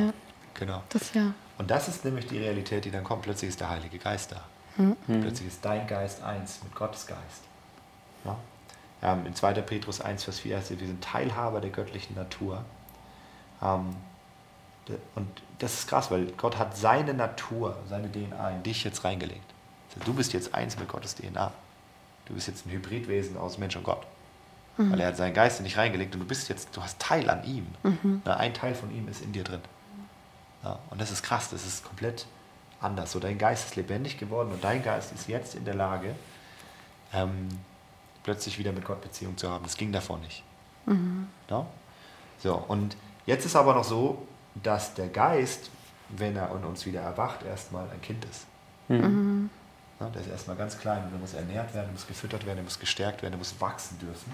genau. 0.53 0.81
Das, 0.89 1.13
ja. 1.13 1.33
Und 1.57 1.69
das 1.69 1.87
ist 1.87 2.03
nämlich 2.03 2.27
die 2.27 2.39
Realität, 2.39 2.85
die 2.85 2.91
dann 2.91 3.03
kommt. 3.03 3.21
Plötzlich 3.21 3.49
ist 3.49 3.59
der 3.59 3.69
Heilige 3.69 3.97
Geist 3.97 4.31
da. 4.31 4.41
Mhm. 4.77 4.95
Plötzlich 5.21 5.47
ist 5.47 5.63
dein 5.63 5.85
Geist 5.87 6.23
eins 6.23 6.59
mit 6.63 6.73
Gottes 6.73 7.05
Geist. 7.05 7.43
Ja? 8.25 8.37
in 9.25 9.33
2. 9.33 9.53
Petrus 9.61 9.99
1, 9.99 10.23
Vers 10.23 10.39
4 10.39 10.57
heißt 10.57 10.71
es, 10.71 10.79
wir 10.79 10.85
sind 10.85 11.03
Teilhaber 11.03 11.59
der 11.59 11.71
göttlichen 11.71 12.15
Natur. 12.15 12.63
Ähm, 13.61 13.95
und 15.15 15.27
das 15.59 15.73
ist 15.73 15.87
krass, 15.87 16.11
weil 16.11 16.27
Gott 16.37 16.57
hat 16.57 16.75
seine 16.75 17.13
Natur, 17.13 17.77
seine 17.89 18.11
DNA 18.11 18.51
in 18.51 18.63
dich 18.63 18.83
jetzt 18.83 19.03
reingelegt. 19.03 19.45
Du 20.05 20.13
bist 20.13 20.33
jetzt 20.33 20.53
eins 20.53 20.77
mit 20.79 20.87
Gottes 20.87 21.15
DNA. 21.15 21.51
Du 22.25 22.33
bist 22.33 22.47
jetzt 22.47 22.65
ein 22.65 22.71
Hybridwesen 22.71 23.37
aus 23.37 23.57
Mensch 23.57 23.75
und 23.75 23.83
Gott. 23.83 24.05
Mhm. 24.77 24.91
Weil 24.91 24.99
er 25.01 25.07
hat 25.07 25.17
seinen 25.17 25.33
Geist 25.33 25.59
in 25.59 25.65
dich 25.65 25.77
reingelegt 25.77 26.13
und 26.13 26.21
du 26.21 26.27
bist 26.27 26.49
jetzt, 26.49 26.69
du 26.75 26.81
hast 26.81 26.99
Teil 26.99 27.29
an 27.29 27.43
ihm. 27.43 27.67
Mhm. 27.83 28.21
Na, 28.25 28.37
ein 28.37 28.53
Teil 28.53 28.73
von 28.73 28.93
ihm 28.95 29.07
ist 29.07 29.21
in 29.21 29.33
dir 29.33 29.43
drin. 29.43 29.61
Ja, 30.63 30.79
und 30.89 31.01
das 31.01 31.11
ist 31.11 31.23
krass, 31.23 31.49
das 31.49 31.65
ist 31.65 31.83
komplett 31.83 32.25
anders. 32.79 33.11
So, 33.11 33.19
dein 33.19 33.37
Geist 33.37 33.65
ist 33.67 33.75
lebendig 33.75 34.17
geworden 34.17 34.51
und 34.51 34.63
dein 34.63 34.83
Geist 34.83 35.11
ist 35.11 35.27
jetzt 35.27 35.55
in 35.55 35.65
der 35.65 35.73
Lage, 35.73 36.15
ähm, 37.13 37.49
plötzlich 38.23 38.59
wieder 38.59 38.71
mit 38.71 38.85
Gott 38.85 39.01
Beziehung 39.01 39.37
zu 39.37 39.49
haben. 39.49 39.63
Das 39.63 39.75
ging 39.75 39.91
davor 39.91 40.19
nicht. 40.19 40.43
Mhm. 40.85 41.27
Ja? 41.49 41.65
So, 42.39 42.55
und 42.55 42.95
jetzt 43.25 43.45
ist 43.45 43.55
aber 43.55 43.73
noch 43.73 43.83
so, 43.83 44.25
dass 44.55 44.93
der 44.93 45.07
Geist, 45.07 45.69
wenn 46.09 46.35
er 46.35 46.53
in 46.55 46.63
uns 46.63 46.85
wieder 46.85 47.01
erwacht, 47.01 47.43
erstmal 47.43 47.89
ein 47.89 48.01
Kind 48.01 48.25
ist. 48.25 48.45
Mhm. 48.87 49.49
Der 50.09 50.21
ist 50.21 50.29
erstmal 50.29 50.55
ganz 50.55 50.77
klein, 50.77 51.03
der 51.11 51.19
muss 51.19 51.33
ernährt 51.33 51.73
werden, 51.73 51.87
der 51.87 51.93
muss 51.93 52.07
gefüttert 52.07 52.45
werden, 52.45 52.57
der 52.57 52.63
muss 52.63 52.79
gestärkt 52.79 53.21
werden, 53.21 53.33
der 53.33 53.39
muss 53.39 53.59
wachsen 53.59 53.99
dürfen. 53.99 54.31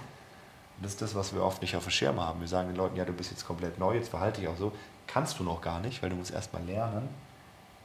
Und 0.77 0.85
das 0.85 0.93
ist 0.93 1.01
das, 1.01 1.15
was 1.15 1.33
wir 1.33 1.43
oft 1.43 1.61
nicht 1.61 1.75
auf 1.75 1.83
dem 1.83 1.91
Schirm 1.91 2.19
haben. 2.19 2.39
Wir 2.39 2.47
sagen 2.47 2.69
den 2.69 2.77
Leuten, 2.77 2.95
ja, 2.95 3.05
du 3.05 3.13
bist 3.13 3.31
jetzt 3.31 3.45
komplett 3.45 3.79
neu, 3.79 3.95
jetzt 3.95 4.09
verhalte 4.09 4.41
dich 4.41 4.49
auch 4.49 4.57
so. 4.57 4.71
Kannst 5.07 5.39
du 5.39 5.43
noch 5.43 5.61
gar 5.61 5.79
nicht, 5.79 6.01
weil 6.03 6.09
du 6.09 6.15
musst 6.15 6.31
erstmal 6.31 6.63
lernen, 6.63 7.09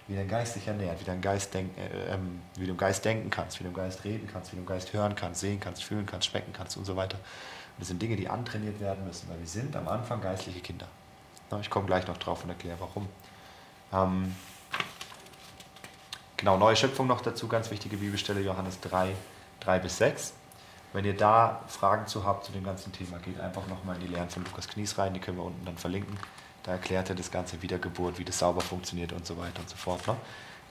wie 0.08 0.16
dein 0.16 0.28
Geist 0.28 0.54
sich 0.54 0.66
ernährt, 0.66 1.00
wie, 1.00 1.04
dein 1.04 1.20
Geist 1.20 1.54
denk, 1.54 1.76
äh, 1.78 2.14
ähm, 2.14 2.42
wie 2.56 2.66
du 2.66 2.72
im 2.72 2.76
Geist 2.76 3.04
denken 3.04 3.30
kannst, 3.30 3.58
wie 3.58 3.64
du 3.64 3.70
im 3.70 3.74
Geist 3.74 4.04
reden 4.04 4.28
kannst, 4.30 4.52
wie 4.52 4.56
du 4.56 4.62
im 4.62 4.66
Geist 4.66 4.92
hören 4.92 5.14
kannst, 5.14 5.40
sehen 5.40 5.58
kannst, 5.58 5.82
fühlen 5.84 6.04
kannst, 6.06 6.28
schmecken 6.28 6.52
kannst 6.52 6.76
und 6.76 6.84
so 6.84 6.96
weiter. 6.96 7.16
Und 7.16 7.80
das 7.80 7.88
sind 7.88 8.02
Dinge, 8.02 8.16
die 8.16 8.28
antrainiert 8.28 8.78
werden 8.80 9.06
müssen, 9.06 9.28
weil 9.30 9.38
wir 9.38 9.46
sind 9.46 9.74
am 9.74 9.88
Anfang 9.88 10.20
geistliche 10.20 10.60
Kinder. 10.60 10.86
Ich 11.60 11.70
komme 11.70 11.86
gleich 11.86 12.06
noch 12.06 12.16
drauf 12.16 12.44
und 12.44 12.50
erkläre, 12.50 12.78
warum. 12.80 13.08
Ähm, 13.92 14.34
Genau, 16.42 16.56
neue 16.56 16.74
Schöpfung 16.74 17.06
noch 17.06 17.20
dazu, 17.20 17.46
ganz 17.46 17.70
wichtige 17.70 17.96
Bibelstelle, 17.96 18.40
Johannes 18.40 18.80
3, 18.80 19.14
3 19.60 19.78
bis 19.78 19.98
6. 19.98 20.32
Wenn 20.92 21.04
ihr 21.04 21.16
da 21.16 21.60
Fragen 21.68 22.08
zu 22.08 22.24
habt 22.24 22.44
zu 22.44 22.50
dem 22.50 22.64
ganzen 22.64 22.92
Thema, 22.92 23.18
geht 23.18 23.38
einfach 23.38 23.64
nochmal 23.68 23.94
in 23.94 24.00
die 24.00 24.08
Lehren 24.08 24.28
von 24.28 24.42
Lukas 24.42 24.66
Knies 24.66 24.98
rein, 24.98 25.14
die 25.14 25.20
können 25.20 25.36
wir 25.36 25.44
unten 25.44 25.64
dann 25.64 25.76
verlinken. 25.76 26.18
Da 26.64 26.72
erklärt 26.72 27.08
er 27.10 27.14
das 27.14 27.30
ganze 27.30 27.62
Wiedergeburt, 27.62 28.18
wie 28.18 28.24
das 28.24 28.40
sauber 28.40 28.60
funktioniert 28.60 29.12
und 29.12 29.24
so 29.24 29.38
weiter 29.38 29.60
und 29.60 29.70
so 29.70 29.76
fort. 29.76 30.04
Ne? 30.08 30.16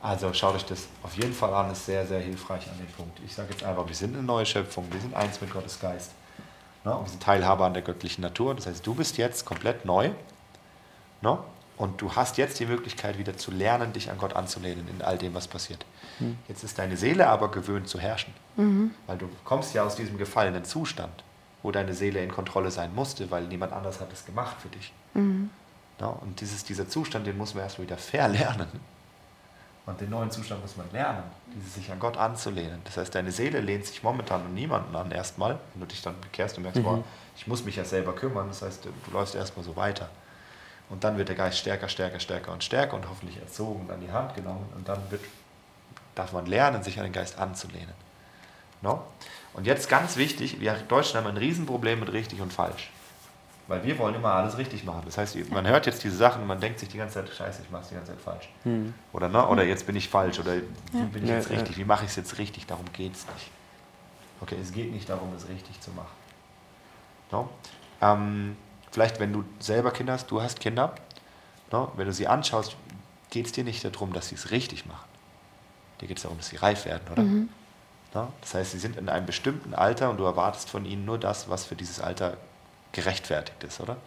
Also 0.01 0.33
schaut 0.33 0.55
euch 0.55 0.65
das 0.65 0.89
auf 1.03 1.15
jeden 1.15 1.33
Fall 1.33 1.53
an, 1.53 1.71
ist 1.71 1.85
sehr, 1.85 2.05
sehr 2.05 2.19
hilfreich 2.19 2.67
an 2.67 2.77
dem 2.77 2.87
Punkt. 2.87 3.21
Ich 3.25 3.33
sage 3.33 3.51
jetzt 3.51 3.63
einfach, 3.63 3.87
wir 3.87 3.95
sind 3.95 4.13
eine 4.13 4.23
neue 4.23 4.45
Schöpfung, 4.45 4.91
wir 4.91 4.99
sind 4.99 5.15
eins 5.15 5.39
mit 5.39 5.53
Gottes 5.53 5.79
Geist. 5.79 6.11
Ne? 6.83 6.93
Und 6.93 7.05
wir 7.05 7.11
sind 7.11 7.23
Teilhaber 7.23 7.65
an 7.65 7.73
der 7.73 7.83
göttlichen 7.83 8.23
Natur. 8.23 8.55
Das 8.55 8.65
heißt, 8.65 8.85
du 8.85 8.93
bist 8.93 9.17
jetzt 9.17 9.45
komplett 9.45 9.85
neu. 9.85 10.09
Ne? 11.21 11.37
Und 11.81 11.99
du 11.99 12.15
hast 12.15 12.37
jetzt 12.37 12.59
die 12.59 12.67
Möglichkeit, 12.67 13.17
wieder 13.17 13.37
zu 13.37 13.49
lernen, 13.49 13.91
dich 13.91 14.11
an 14.11 14.19
Gott 14.19 14.33
anzulehnen 14.33 14.87
in 14.87 15.01
all 15.01 15.17
dem, 15.17 15.33
was 15.33 15.47
passiert. 15.47 15.83
Mhm. 16.19 16.37
Jetzt 16.47 16.63
ist 16.63 16.77
deine 16.77 16.95
Seele 16.95 17.27
aber 17.27 17.49
gewöhnt 17.49 17.87
zu 17.87 17.99
herrschen. 17.99 18.35
Mhm. 18.55 18.91
Weil 19.07 19.17
du 19.17 19.27
kommst 19.45 19.73
ja 19.73 19.83
aus 19.83 19.95
diesem 19.95 20.19
gefallenen 20.19 20.63
Zustand, 20.63 21.23
wo 21.63 21.71
deine 21.71 21.95
Seele 21.95 22.23
in 22.23 22.29
Kontrolle 22.29 22.69
sein 22.69 22.93
musste, 22.93 23.31
weil 23.31 23.45
niemand 23.45 23.73
anders 23.73 23.99
hat 23.99 24.13
es 24.13 24.27
gemacht 24.27 24.57
für 24.61 24.69
dich. 24.69 24.93
Mhm. 25.15 25.49
Ja, 25.99 26.05
und 26.05 26.39
dieses, 26.39 26.63
dieser 26.63 26.87
Zustand, 26.87 27.25
den 27.25 27.35
muss 27.35 27.55
man 27.55 27.63
erst 27.63 27.81
wieder 27.81 27.97
verlernen. 27.97 28.67
Und 29.87 29.99
den 29.99 30.11
neuen 30.11 30.29
Zustand 30.29 30.61
muss 30.61 30.77
man 30.77 30.85
lernen, 30.91 31.23
dieses 31.55 31.73
sich 31.73 31.91
an 31.91 31.99
Gott 31.99 32.15
anzulehnen. 32.15 32.79
Das 32.83 32.97
heißt, 32.97 33.15
deine 33.15 33.31
Seele 33.31 33.59
lehnt 33.59 33.87
sich 33.87 34.03
momentan 34.03 34.41
an 34.41 34.53
niemanden 34.53 34.95
an, 34.95 35.09
erstmal. 35.09 35.57
Wenn 35.73 35.81
du 35.81 35.87
dich 35.87 36.03
dann 36.03 36.13
bekehrst 36.21 36.57
und 36.57 36.63
merkst, 36.63 36.79
mhm. 36.79 36.85
boah, 36.85 37.03
ich 37.35 37.47
muss 37.47 37.65
mich 37.65 37.77
ja 37.77 37.85
selber 37.85 38.13
kümmern. 38.13 38.49
Das 38.49 38.61
heißt, 38.61 38.85
du 38.85 39.11
läufst 39.11 39.33
erstmal 39.33 39.65
so 39.65 39.75
weiter. 39.75 40.11
Und 40.91 41.05
dann 41.05 41.17
wird 41.17 41.29
der 41.29 41.37
Geist 41.37 41.57
stärker, 41.57 41.87
stärker, 41.87 42.19
stärker 42.19 42.51
und 42.51 42.63
stärker 42.63 42.95
und 42.97 43.09
hoffentlich 43.09 43.39
erzogen 43.39 43.85
und 43.85 43.91
an 43.91 44.01
die 44.01 44.11
Hand 44.11 44.35
genommen. 44.35 44.67
Und 44.75 44.87
dann 44.87 44.99
wird, 45.09 45.21
darf 46.15 46.33
man 46.33 46.45
lernen, 46.45 46.83
sich 46.83 46.97
an 46.99 47.05
den 47.05 47.13
Geist 47.13 47.39
anzulehnen. 47.39 47.93
No? 48.81 49.01
Und 49.53 49.65
jetzt 49.65 49.89
ganz 49.89 50.17
wichtig, 50.17 50.59
wir 50.59 50.73
Deutschen 50.73 51.17
haben 51.17 51.27
ein 51.27 51.37
Riesenproblem 51.37 52.01
mit 52.01 52.11
richtig 52.11 52.41
und 52.41 52.51
falsch. 52.51 52.91
Weil 53.67 53.83
wir 53.83 53.97
wollen 53.99 54.15
immer 54.15 54.33
alles 54.33 54.57
richtig 54.57 54.83
machen. 54.83 55.03
Das 55.05 55.17
heißt, 55.17 55.49
man 55.49 55.65
hört 55.65 55.85
jetzt 55.85 56.03
diese 56.03 56.17
Sachen 56.17 56.41
und 56.41 56.47
man 56.47 56.59
denkt 56.59 56.79
sich 56.79 56.89
die 56.89 56.97
ganze 56.97 57.23
Zeit, 57.23 57.33
scheiße, 57.33 57.61
ich 57.63 57.69
mache 57.69 57.83
es 57.83 57.89
die 57.89 57.95
ganze 57.95 58.11
Zeit 58.11 58.21
falsch. 58.21 58.49
Hm. 58.63 58.93
Oder, 59.13 59.29
ne? 59.29 59.47
oder 59.47 59.63
jetzt 59.63 59.87
bin 59.87 59.95
ich 59.95 60.09
falsch 60.09 60.39
oder 60.39 60.57
wie 60.91 61.03
bin 61.03 61.23
ich 61.23 61.29
jetzt 61.29 61.49
richtig, 61.49 61.77
wie 61.77 61.85
mache 61.85 62.03
ich 62.03 62.09
es 62.09 62.17
jetzt 62.17 62.37
richtig, 62.37 62.65
darum 62.65 62.85
geht 62.91 63.15
es 63.15 63.25
nicht. 63.27 63.49
Okay, 64.41 64.57
es 64.61 64.73
geht 64.73 64.91
nicht 64.91 65.07
darum, 65.07 65.33
es 65.37 65.47
richtig 65.47 65.79
zu 65.79 65.91
machen. 65.91 66.09
No? 67.31 67.49
Ähm, 68.01 68.57
vielleicht, 68.91 69.19
wenn 69.19 69.33
du 69.33 69.43
selber 69.59 69.91
Kinder 69.91 70.13
hast, 70.13 70.29
du 70.29 70.41
hast 70.41 70.59
Kinder, 70.59 70.93
ne, 71.71 71.87
wenn 71.95 72.05
du 72.05 72.13
sie 72.13 72.27
anschaust, 72.27 72.75
geht 73.29 73.45
es 73.47 73.51
dir 73.51 73.63
nicht 73.63 73.83
darum, 73.83 74.13
dass 74.13 74.29
sie 74.29 74.35
es 74.35 74.51
richtig 74.51 74.85
machen. 74.85 75.09
Dir 76.01 76.07
geht 76.07 76.17
es 76.17 76.23
darum, 76.23 76.37
dass 76.37 76.49
sie 76.49 76.57
reif 76.57 76.85
werden, 76.85 77.03
oder? 77.11 77.21
Mhm. 77.23 77.49
Ne? 78.13 78.27
Das 78.41 78.53
heißt, 78.53 78.71
sie 78.71 78.79
sind 78.79 78.97
in 78.97 79.09
einem 79.09 79.25
bestimmten 79.25 79.73
Alter 79.73 80.09
und 80.09 80.17
du 80.17 80.25
erwartest 80.25 80.69
von 80.69 80.85
ihnen 80.85 81.05
nur 81.05 81.17
das, 81.17 81.49
was 81.49 81.65
für 81.65 81.75
dieses 81.75 82.01
Alter 82.01 82.37
gerechtfertigt 82.91 83.63
ist, 83.63 83.79
oder? 83.79 83.97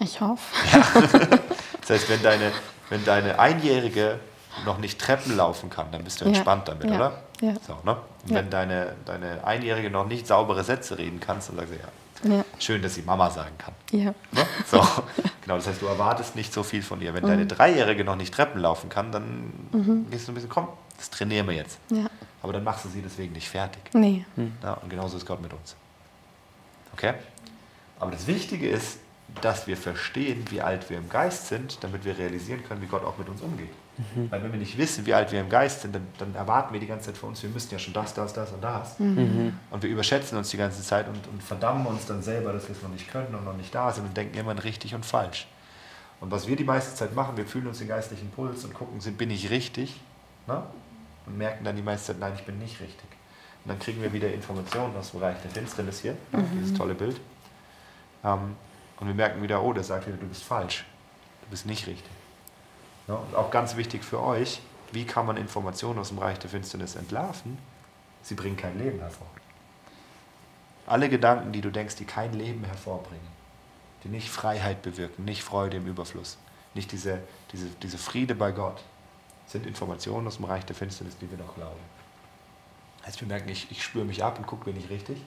Ich 0.00 0.20
hoffe. 0.20 0.42
Ja. 0.72 1.38
Das 1.86 2.00
heißt, 2.00 2.08
wenn 2.08 2.22
deine, 2.22 2.50
wenn 2.88 3.04
deine 3.04 3.38
Einjährige 3.38 4.18
noch 4.64 4.78
nicht 4.78 4.98
Treppen 4.98 5.36
laufen 5.36 5.68
kann, 5.68 5.92
dann 5.92 6.02
bist 6.02 6.18
du 6.18 6.24
entspannt 6.24 6.66
ja. 6.66 6.74
damit, 6.74 6.90
ja. 6.90 6.96
oder? 6.96 7.22
Ja. 7.42 7.54
So, 7.66 7.78
ne? 7.84 7.98
Und 8.22 8.34
wenn 8.34 8.48
deine, 8.48 8.94
deine 9.04 9.44
Einjährige 9.44 9.90
noch 9.90 10.06
nicht 10.06 10.26
saubere 10.26 10.64
Sätze 10.64 10.96
reden 10.96 11.20
kannst, 11.20 11.50
dann 11.50 11.56
sagst 11.56 11.72
du 11.72 11.76
ja, 11.76 11.88
ja. 12.22 12.44
Schön, 12.58 12.82
dass 12.82 12.94
sie 12.94 13.02
Mama 13.02 13.30
sagen 13.30 13.56
kann. 13.58 13.74
Ja. 13.90 14.14
Ne? 14.32 14.46
So. 14.66 14.78
genau, 15.42 15.56
das 15.56 15.66
heißt, 15.66 15.82
du 15.82 15.86
erwartest 15.86 16.36
nicht 16.36 16.52
so 16.52 16.62
viel 16.62 16.82
von 16.82 17.00
ihr. 17.00 17.14
Wenn 17.14 17.24
mhm. 17.24 17.28
deine 17.28 17.46
Dreijährige 17.46 18.04
noch 18.04 18.16
nicht 18.16 18.32
Treppen 18.32 18.60
laufen 18.60 18.88
kann, 18.88 19.12
dann 19.12 19.52
mhm. 19.72 20.10
gehst 20.10 20.28
du 20.28 20.32
ein 20.32 20.34
bisschen, 20.34 20.50
komm, 20.50 20.68
das 20.96 21.10
trainieren 21.10 21.46
wir 21.46 21.54
jetzt. 21.54 21.78
Ja. 21.90 22.06
Aber 22.42 22.52
dann 22.52 22.64
machst 22.64 22.84
du 22.84 22.88
sie 22.88 23.02
deswegen 23.02 23.32
nicht 23.32 23.48
fertig. 23.48 23.82
Nee. 23.94 24.24
Ja, 24.62 24.74
und 24.74 24.90
genauso 24.90 25.16
ist 25.16 25.26
Gott 25.26 25.40
mit 25.40 25.52
uns. 25.52 25.76
Okay? 26.92 27.14
Aber 27.98 28.10
das 28.10 28.26
Wichtige 28.26 28.68
ist, 28.68 28.98
dass 29.40 29.66
wir 29.66 29.76
verstehen, 29.76 30.44
wie 30.50 30.60
alt 30.60 30.90
wir 30.90 30.98
im 30.98 31.08
Geist 31.08 31.48
sind, 31.48 31.78
damit 31.82 32.04
wir 32.04 32.16
realisieren 32.16 32.62
können, 32.66 32.82
wie 32.82 32.86
Gott 32.86 33.04
auch 33.04 33.18
mit 33.18 33.28
uns 33.28 33.40
umgeht. 33.40 33.70
Mhm. 33.96 34.30
Weil 34.30 34.42
wenn 34.42 34.52
wir 34.52 34.58
nicht 34.58 34.76
wissen, 34.76 35.06
wie 35.06 35.14
alt 35.14 35.30
wir 35.30 35.40
im 35.40 35.48
Geist 35.48 35.82
sind, 35.82 35.94
dann, 35.94 36.06
dann, 36.18 36.34
erwarten 36.34 36.72
wir 36.72 36.80
die 36.80 36.86
ganze 36.86 37.06
Zeit 37.06 37.16
von 37.16 37.30
uns, 37.30 37.42
wir 37.42 37.50
müssten 37.50 37.74
ja 37.74 37.78
schon 37.78 37.92
das, 37.92 38.12
das, 38.12 38.32
das 38.32 38.50
und 38.52 38.62
das. 38.62 38.98
Mhm. 38.98 39.58
Und 39.70 39.82
wir 39.82 39.90
überschätzen 39.90 40.36
uns 40.36 40.50
die 40.50 40.56
ganze 40.56 40.82
Zeit 40.82 41.06
und, 41.08 41.26
und 41.28 41.42
verdammen 41.42 41.86
uns 41.86 42.06
dann 42.06 42.22
selber, 42.22 42.52
dass 42.52 42.68
wir 42.68 42.74
es 42.74 42.82
noch 42.82 42.90
nicht 42.90 43.10
können 43.10 43.34
und 43.34 43.44
noch 43.44 43.56
nicht 43.56 43.74
da 43.74 43.92
sind 43.92 44.04
und 44.04 44.16
denken 44.16 44.36
immer 44.36 44.62
richtig 44.64 44.94
und 44.94 45.06
falsch. 45.06 45.46
Und 46.20 46.30
was 46.30 46.46
wir 46.46 46.56
die 46.56 46.64
meiste 46.64 46.94
Zeit 46.94 47.14
machen, 47.14 47.36
wir 47.36 47.46
fühlen 47.46 47.66
uns 47.66 47.78
den 47.78 47.88
geistlichen 47.88 48.30
Puls 48.30 48.64
und 48.64 48.74
gucken, 48.74 48.98
bin 49.16 49.30
ich 49.30 49.50
richtig? 49.50 50.00
Ne? 50.46 50.62
Und 51.26 51.38
merken 51.38 51.64
dann 51.64 51.76
die 51.76 51.82
meiste 51.82 52.08
Zeit, 52.08 52.18
nein, 52.18 52.32
ich 52.34 52.44
bin 52.44 52.58
nicht 52.58 52.80
richtig. 52.80 53.08
Und 53.64 53.70
dann 53.70 53.78
kriegen 53.78 54.02
wir 54.02 54.12
wieder 54.12 54.32
Informationen 54.32 54.96
aus 54.96 55.10
dem 55.10 55.20
Bereich 55.20 55.36
der 55.42 55.50
Finsternis 55.50 56.00
hier, 56.00 56.16
mhm. 56.32 56.44
dieses 56.54 56.76
tolle 56.76 56.94
Bild. 56.94 57.20
Ähm, 58.22 58.56
und 59.00 59.06
wir 59.06 59.14
merken 59.14 59.42
wieder, 59.42 59.62
oh, 59.62 59.72
der 59.72 59.84
sagt 59.84 60.06
wieder, 60.06 60.16
du 60.16 60.26
bist 60.26 60.42
falsch. 60.42 60.84
Du 61.42 61.50
bist 61.50 61.66
nicht 61.66 61.86
richtig. 61.86 62.13
Ja, 63.08 63.14
und 63.14 63.34
auch 63.34 63.50
ganz 63.50 63.76
wichtig 63.76 64.04
für 64.04 64.22
euch, 64.22 64.60
wie 64.92 65.04
kann 65.04 65.26
man 65.26 65.36
Informationen 65.36 65.98
aus 65.98 66.08
dem 66.08 66.18
Reich 66.18 66.38
der 66.38 66.50
Finsternis 66.50 66.96
entlarven? 66.96 67.58
Sie 68.22 68.34
bringen 68.34 68.56
kein 68.56 68.78
Leben 68.78 69.00
hervor. 69.00 69.26
Alle 70.86 71.08
Gedanken, 71.08 71.52
die 71.52 71.60
du 71.60 71.70
denkst, 71.70 71.96
die 71.96 72.04
kein 72.04 72.32
Leben 72.32 72.64
hervorbringen, 72.64 73.26
die 74.04 74.08
nicht 74.08 74.30
Freiheit 74.30 74.82
bewirken, 74.82 75.24
nicht 75.24 75.42
Freude 75.42 75.78
im 75.78 75.86
Überfluss, 75.86 76.38
nicht 76.74 76.92
diese, 76.92 77.20
diese, 77.52 77.66
diese 77.82 77.98
Friede 77.98 78.34
bei 78.34 78.52
Gott, 78.52 78.82
sind 79.46 79.66
Informationen 79.66 80.26
aus 80.26 80.36
dem 80.36 80.46
Reich 80.46 80.64
der 80.64 80.76
Finsternis, 80.76 81.16
die 81.18 81.30
wir 81.30 81.38
noch 81.38 81.54
glauben. 81.54 81.80
Heißt, 83.04 83.20
wir 83.20 83.28
merken, 83.28 83.48
ich, 83.50 83.70
ich 83.70 83.82
spüre 83.82 84.04
mich 84.04 84.24
ab 84.24 84.38
und 84.38 84.46
gucke, 84.46 84.64
bin 84.64 84.76
ich 84.78 84.88
richtig. 84.88 85.18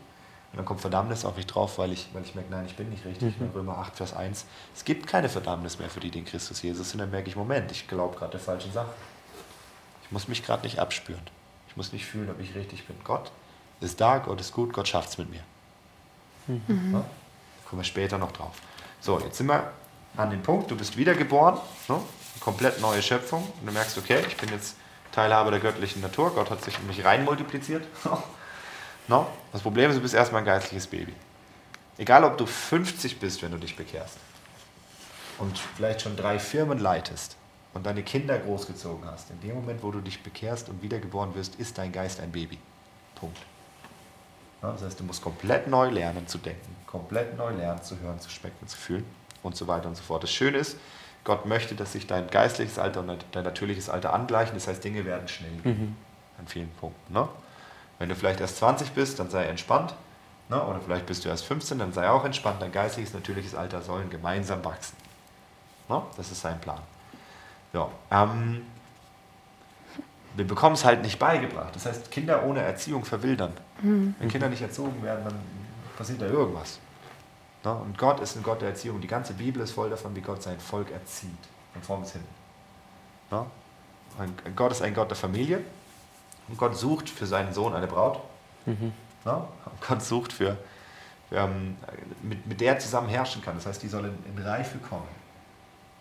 Und 0.58 0.62
dann 0.62 0.66
kommt 0.66 0.82
Verdammnis 0.82 1.24
auf 1.24 1.36
mich 1.38 1.46
drauf, 1.46 1.78
weil 1.78 1.92
ich, 1.92 2.10
weil 2.14 2.24
ich 2.24 2.34
merke, 2.34 2.50
nein, 2.50 2.66
ich 2.66 2.76
bin 2.76 2.90
nicht 2.90 3.06
richtig. 3.06 3.40
Mhm. 3.40 3.52
Römer 3.54 3.78
8, 3.78 3.96
Vers 3.96 4.16
1. 4.16 4.46
Es 4.76 4.86
gibt 4.86 5.06
keine 5.06 5.30
Verdammnis 5.30 5.78
mehr 5.78 5.88
für 5.88 6.00
die, 6.00 6.10
die 6.10 6.18
in 6.18 6.26
Christus 6.26 6.64
Jesus 6.64 6.90
sind. 6.90 7.00
Dann 7.00 7.12
merke 7.12 7.30
ich, 7.30 7.36
Moment, 7.36 7.72
ich 7.72 7.88
glaube 7.88 8.18
gerade 8.18 8.32
der 8.32 8.40
falschen 8.40 8.74
Sache. 8.74 8.90
Ich 10.04 10.12
muss 10.12 10.28
mich 10.28 10.44
gerade 10.44 10.64
nicht 10.64 10.80
abspüren. 10.80 11.22
Ich 11.70 11.78
muss 11.78 11.94
nicht 11.94 12.08
fühlen, 12.08 12.32
ob 12.32 12.40
ich 12.40 12.56
richtig 12.56 12.88
bin. 12.88 12.96
Gott 13.04 13.30
ist 13.82 14.02
da, 14.02 14.18
Gott 14.18 14.42
ist 14.42 14.52
gut, 14.52 14.74
Gott 14.74 14.88
schafft 14.88 15.10
es 15.10 15.20
mit 15.20 15.30
mir. 15.30 15.44
Mhm. 16.48 16.94
Ja? 16.94 17.04
Kommen 17.70 17.82
wir 17.82 17.84
später 17.84 18.18
noch 18.18 18.32
drauf. 18.32 18.56
So, 19.00 19.20
jetzt 19.20 19.38
sind 19.38 19.46
wir 19.46 19.72
an 20.16 20.32
dem 20.32 20.42
Punkt, 20.42 20.72
du 20.72 20.76
bist 20.76 20.98
wiedergeboren, 20.98 21.60
ne? 21.88 21.96
eine 21.98 22.04
komplett 22.40 22.82
neue 22.82 23.04
Schöpfung. 23.04 23.44
Und 23.60 23.68
du 23.68 23.72
merkst, 23.74 23.96
okay, 24.00 24.24
ich 24.28 24.38
bin 24.38 24.50
jetzt 24.50 24.76
Teilhaber 25.12 25.52
der 25.52 25.60
göttlichen 25.60 26.02
Natur. 26.02 26.34
Gott 26.34 26.50
hat 26.50 26.64
sich 26.64 26.80
in 26.80 26.88
mich 26.88 27.06
rein 27.06 27.26
multipliziert. 27.26 27.86
No? 29.08 29.28
Das 29.52 29.62
Problem 29.62 29.90
ist, 29.90 29.98
du 29.98 30.02
bist 30.02 30.14
erstmal 30.14 30.42
ein 30.42 30.46
geistliches 30.46 30.88
Baby. 30.88 31.14
Egal, 31.98 32.24
ob 32.24 32.38
du 32.38 32.46
50 32.46 33.20
bist, 33.20 33.42
wenn 33.42 33.52
du 33.52 33.58
dich 33.58 33.76
bekehrst 33.76 34.18
und 35.40 35.58
vielleicht 35.58 36.02
schon 36.02 36.16
drei 36.16 36.40
Firmen 36.40 36.80
leitest 36.80 37.38
und 37.74 37.86
deine 37.86 38.04
Kinder 38.04 38.38
großgezogen 38.38 39.10
hast, 39.10 39.30
in 39.32 39.40
dem 39.42 39.56
Moment, 39.56 39.82
wo 39.82 39.92
du 39.92 40.02
dich 40.02 40.22
bekehrst 40.22 40.70
und 40.70 40.82
wiedergeboren 40.82 41.34
wirst, 41.36 41.56
ist 41.56 41.78
dein 41.78 41.92
Geist 41.92 42.20
ein 42.20 42.32
Baby. 42.32 42.60
Punkt. 43.16 43.38
Ja, 44.62 44.72
das 44.72 44.84
heißt, 44.84 45.00
du 45.00 45.04
musst 45.04 45.22
komplett 45.22 45.68
neu 45.68 45.90
lernen 45.90 46.28
zu 46.28 46.38
denken, 46.38 46.76
komplett 46.86 47.38
neu 47.38 47.52
lernen 47.52 47.82
zu 47.82 48.00
hören, 48.00 48.20
zu 48.20 48.30
schmecken, 48.30 48.68
zu 48.68 48.78
fühlen 48.78 49.06
und 49.44 49.56
so 49.56 49.68
weiter 49.68 49.88
und 49.88 49.96
so 49.96 50.04
fort. 50.04 50.24
Das 50.24 50.32
Schöne 50.32 50.58
ist, 50.58 50.78
Gott 51.24 51.46
möchte, 51.46 51.76
dass 51.76 51.94
sich 51.94 52.08
dein 52.08 52.28
geistliches 52.30 52.80
Alter 52.80 53.02
und 53.02 53.26
dein 53.32 53.44
natürliches 53.44 53.90
Alter 53.90 54.14
angleichen. 54.14 54.56
Das 54.56 54.68
heißt, 54.68 54.84
Dinge 54.84 55.06
werden 55.06 55.28
schnell 55.28 55.52
mhm. 55.64 55.96
an 56.40 56.48
vielen 56.48 56.70
Punkten. 56.70 57.14
Ne? 57.14 57.28
Wenn 58.00 58.10
du 58.10 58.16
vielleicht 58.16 58.40
erst 58.40 58.58
20 58.58 58.92
bist, 58.92 59.20
dann 59.20 59.30
sei 59.30 59.46
entspannt. 59.46 59.96
Ne? 60.50 60.62
Oder 60.62 60.80
vielleicht 60.80 61.06
bist 61.06 61.26
du 61.26 61.30
erst 61.30 61.46
15, 61.46 61.80
dann 61.80 61.94
sei 61.94 62.10
auch 62.10 62.24
entspannt. 62.24 62.62
Dein 62.62 62.72
geistiges, 62.72 63.14
natürliches 63.14 63.56
Alter 63.56 63.82
sollen 63.82 64.10
gemeinsam 64.10 64.64
wachsen. 64.64 64.96
Ne? 65.90 66.02
Das 66.16 66.32
ist 66.32 66.42
sein 66.42 66.60
Plan. 66.62 66.80
Ja, 67.74 67.90
ähm, 68.12 68.66
wir 70.36 70.48
bekommen 70.48 70.76
es 70.76 70.86
halt 70.86 71.02
nicht 71.02 71.20
beigebracht. 71.20 71.76
Das 71.76 71.86
heißt, 71.86 72.12
Kinder 72.12 72.44
ohne 72.44 72.62
Erziehung 72.62 73.04
verwildern. 73.04 73.54
Mhm. 73.82 74.16
Wenn 74.20 74.30
Kinder 74.30 74.50
nicht 74.50 74.62
erzogen 74.62 75.02
werden, 75.04 75.26
dann 75.26 75.36
passiert 75.98 76.22
da 76.22 76.28
irgendwas. 76.28 76.80
Ne? 77.64 77.74
Und 77.74 77.98
Gott 77.98 78.20
ist 78.20 78.36
ein 78.38 78.44
Gott 78.44 78.62
der 78.62 78.70
Erziehung. 78.70 79.02
Die 79.02 79.08
ganze 79.08 79.34
Bibel 79.34 79.62
ist 79.62 79.72
voll 79.72 79.90
davon, 79.90 80.16
wie 80.16 80.22
Gott 80.22 80.44
sein 80.44 80.60
Volk 80.60 80.92
erzieht. 80.92 81.32
Von 81.74 81.82
vorn 81.82 82.02
bis 82.02 82.12
hinten. 82.14 82.28
Ne? 83.32 83.46
Gott 84.56 84.72
ist 84.72 84.82
ein 84.82 84.94
Gott 84.94 85.10
der 85.10 85.18
Familie. 85.18 85.62
Und 86.48 86.58
Gott 86.58 86.78
sucht 86.78 87.10
für 87.10 87.26
seinen 87.26 87.54
Sohn 87.54 87.74
eine 87.74 87.88
Braut. 87.88 88.22
Mhm. 88.66 88.94
Ja? 89.26 89.48
Gott 89.88 90.02
sucht 90.02 90.34
für, 90.34 90.58
ähm, 91.32 91.78
mit, 92.22 92.46
mit 92.48 92.62
der 92.62 92.80
zusammen 92.80 93.10
herrschen 93.10 93.42
kann. 93.42 93.56
Das 93.56 93.66
heißt, 93.66 93.84
die 93.84 93.88
sollen 93.88 94.18
in, 94.26 94.38
in 94.38 94.44
Reife 94.44 94.78
kommen. 94.78 95.08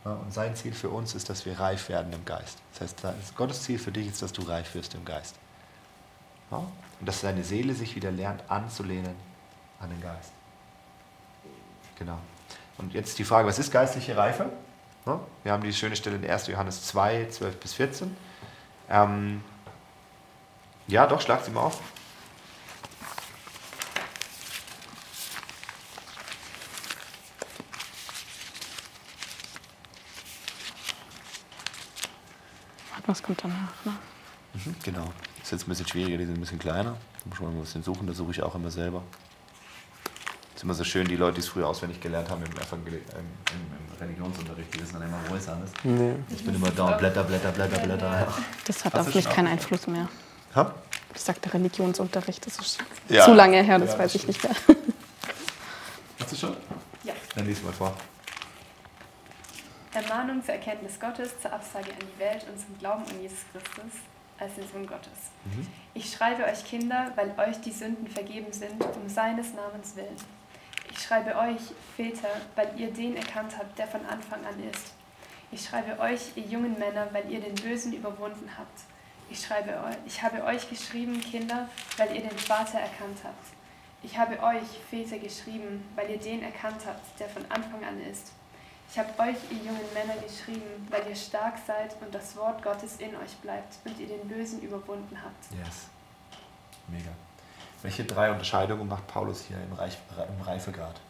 Ja? 0.05 0.13
Und 0.13 0.33
sein 0.33 0.55
Ziel 0.55 0.73
für 0.73 0.89
uns 0.89 1.15
ist, 1.15 1.29
dass 1.29 1.47
wir 1.47 1.59
reif 1.59 1.89
werden 1.89 2.13
im 2.13 2.25
Geist. 2.25 2.59
Das 2.73 2.97
heißt, 3.05 3.37
Gottes 3.37 3.63
Ziel 3.63 3.79
für 3.79 3.93
dich 3.93 4.07
ist, 4.07 4.23
dass 4.23 4.33
du 4.33 4.43
reif 4.43 4.75
wirst 4.75 4.95
im 4.95 5.05
Geist. 5.05 5.35
Ja? 6.51 6.59
Und 6.59 7.07
dass 7.07 7.21
deine 7.21 7.43
Seele 7.43 7.75
sich 7.75 7.97
wieder 7.97 8.11
lernt 8.11 8.43
anzulehnen 8.49 9.15
an 9.81 9.91
den 9.91 10.01
Geist. 10.01 10.33
Genau. 11.99 12.19
Und 12.79 12.95
jetzt 12.95 13.19
die 13.19 13.25
Frage, 13.25 13.49
was 13.49 13.59
ist 13.59 13.73
geistliche 13.73 14.17
Reife? 14.17 14.51
Wir 15.45 15.53
haben 15.53 15.63
die 15.63 15.73
schöne 15.73 15.95
Stelle 15.95 16.17
in 16.17 16.29
1. 16.29 16.49
Johannes 16.49 16.85
2, 16.87 17.29
12 17.31 17.57
bis 17.61 17.75
14. 17.75 18.17
Ähm, 18.91 19.41
ja, 20.89 21.07
doch, 21.07 21.21
schlag 21.21 21.45
sie 21.45 21.51
mal 21.51 21.63
auf. 21.63 21.81
Was 33.07 33.23
kommt 33.23 33.43
danach? 33.43 33.73
Ne? 33.85 33.93
Mhm, 34.55 34.75
genau. 34.83 35.13
Ist 35.41 35.53
jetzt 35.53 35.67
ein 35.67 35.69
bisschen 35.69 35.87
schwieriger, 35.87 36.19
die 36.19 36.25
sind 36.25 36.35
ein 36.35 36.41
bisschen 36.41 36.59
kleiner. 36.59 36.97
Da 37.23 37.29
muss 37.29 37.41
man 37.41 37.53
ein 37.53 37.61
bisschen 37.61 37.83
suchen, 37.85 38.07
da 38.07 38.13
suche 38.13 38.33
ich 38.33 38.43
auch 38.43 38.55
immer 38.57 38.71
selber. 38.71 39.03
Es 40.51 40.57
ist 40.57 40.65
immer 40.65 40.75
so 40.75 40.83
schön, 40.83 41.07
die 41.07 41.15
Leute, 41.15 41.35
die 41.35 41.41
es 41.41 41.49
früher 41.49 41.69
auswendig 41.69 42.01
gelernt 42.01 42.29
haben 42.31 42.43
im, 42.43 42.53
Evangel 42.53 42.95
im, 42.95 43.01
im, 43.01 43.89
im 43.93 43.99
Religionsunterricht, 44.01 44.75
die 44.75 44.81
wissen 44.81 44.95
dann 44.95 45.03
immer, 45.03 45.19
wo 45.29 45.37
es 45.37 45.45
ist. 45.45 45.85
Nee. 45.85 46.15
Ich 46.31 46.45
bin 46.45 46.55
immer 46.57 46.71
da, 46.71 46.97
Blätter, 46.97 47.23
Blätter, 47.23 47.53
Blätter, 47.53 47.79
Blätter. 47.79 48.35
Das 48.67 48.85
hat 48.85 48.95
Hast 48.95 49.09
auf 49.09 49.15
mich 49.15 49.29
keinen 49.29 49.49
Einfluss 49.49 49.87
mehr. 49.87 50.09
Ha? 50.57 50.75
Ich 51.15 51.21
sagte 51.21 51.53
Religionsunterricht, 51.53 52.45
das 52.47 52.59
ist 52.59 52.79
ja. 53.09 53.25
zu 53.25 53.33
lange 53.33 53.63
her, 53.63 53.79
das 53.79 53.93
ja, 53.93 53.99
weiß 53.99 54.13
das 54.13 54.23
ich 54.23 54.27
nicht 54.27 54.43
mehr. 54.43 54.55
Hast 56.21 56.33
du 56.33 56.37
schon? 56.37 56.57
Ja. 57.05 57.15
Dann 57.35 57.47
lies 57.47 57.63
mal 57.63 57.73
vor. 57.73 57.95
Ermahnung 59.95 60.45
zur 60.45 60.55
Erkenntnis 60.55 61.01
Gottes, 61.01 61.41
zur 61.41 61.53
Absage 61.53 61.91
an 61.91 61.99
die 62.01 62.21
Welt 62.21 62.45
und 62.51 62.59
zum 62.59 62.79
Glauben 62.79 63.05
an 63.09 63.23
Jesus 63.23 63.39
Christus 63.53 64.01
als 64.39 64.55
den 64.55 64.69
Sohn 64.69 64.87
Gottes. 64.87 65.31
Mhm. 65.45 65.67
Ich 65.95 66.13
schreibe 66.13 66.45
euch 66.45 66.65
Kinder, 66.65 67.13
weil 67.17 67.35
euch 67.39 67.61
die 67.61 67.73
Sünden 67.73 68.07
vergeben 68.07 68.53
sind, 68.53 68.83
um 68.83 69.09
seines 69.09 69.55
Namens 69.55 69.97
willen. 69.97 70.17
Ich 70.91 71.03
schreibe 71.03 71.37
euch 71.37 71.61
Väter, 71.97 72.29
weil 72.55 72.69
ihr 72.77 72.93
den 72.93 73.17
erkannt 73.17 73.57
habt, 73.59 73.79
der 73.79 73.87
von 73.87 74.05
Anfang 74.07 74.45
an 74.45 74.63
ist. 74.71 74.93
Ich 75.51 75.65
schreibe 75.65 75.99
euch, 76.01 76.21
ihr 76.37 76.45
jungen 76.45 76.79
Männer, 76.79 77.09
weil 77.13 77.31
ihr 77.31 77.41
den 77.41 77.55
Bösen 77.55 77.93
überwunden 77.93 78.51
habt. 78.59 78.81
Ich, 79.31 79.45
schreibe 79.45 79.71
euch, 79.71 79.97
ich 80.07 80.23
habe 80.23 80.43
euch 80.45 80.69
geschrieben, 80.69 81.21
Kinder, 81.21 81.69
weil 81.97 82.15
ihr 82.15 82.23
den 82.23 82.39
Vater 82.39 82.79
erkannt 82.79 83.19
habt. 83.25 83.47
Ich 84.03 84.17
habe 84.17 84.41
euch, 84.41 84.63
Väter, 84.89 85.19
geschrieben, 85.19 85.85
weil 85.97 86.11
ihr 86.11 86.19
den 86.19 86.43
erkannt 86.43 86.83
habt, 86.87 87.19
der 87.19 87.29
von 87.29 87.45
Anfang 87.49 87.85
an 87.85 88.01
ist. 88.11 88.33
Ich 88.91 88.99
habe 88.99 89.11
euch, 89.19 89.37
ihr 89.51 89.59
jungen 89.59 89.93
Männer, 89.93 90.15
geschrieben, 90.23 90.87
weil 90.91 91.09
ihr 91.09 91.17
stark 91.17 91.55
seid 91.67 91.97
und 92.01 92.15
das 92.15 92.37
Wort 92.37 92.63
Gottes 92.63 92.99
in 92.99 93.17
euch 93.17 93.35
bleibt 93.43 93.79
und 93.85 93.99
ihr 93.99 94.07
den 94.07 94.29
Bösen 94.29 94.61
überwunden 94.63 95.19
habt. 95.23 95.59
Yes. 95.59 95.89
Mega. 96.89 97.11
Welche 97.83 98.05
drei 98.05 98.31
Unterscheidungen 98.31 98.87
macht 98.89 99.07
Paulus 99.09 99.45
hier 99.47 99.59
im, 99.59 99.73
Reif, 99.73 99.97
im 100.17 100.45
Reifegrad? 100.45 101.01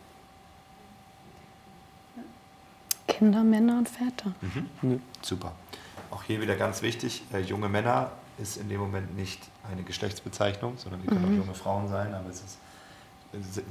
Kinder, 3.06 3.44
Männer 3.44 3.78
und 3.78 3.88
Väter. 3.88 4.32
Mhm. 4.40 4.70
Mhm. 4.82 5.02
Super. 5.22 5.52
Auch 6.16 6.22
hier 6.22 6.40
wieder 6.40 6.56
ganz 6.56 6.80
wichtig, 6.80 7.24
äh, 7.34 7.40
junge 7.40 7.68
Männer 7.68 8.10
ist 8.38 8.56
in 8.56 8.70
dem 8.70 8.80
Moment 8.80 9.14
nicht 9.14 9.38
eine 9.70 9.82
Geschlechtsbezeichnung, 9.82 10.78
sondern 10.78 11.02
die 11.02 11.08
können 11.08 11.30
mhm. 11.30 11.42
auch 11.42 11.44
junge 11.44 11.54
Frauen 11.54 11.88
sein, 11.88 12.14
aber 12.14 12.30
es 12.30 12.36
ist, 12.36 12.58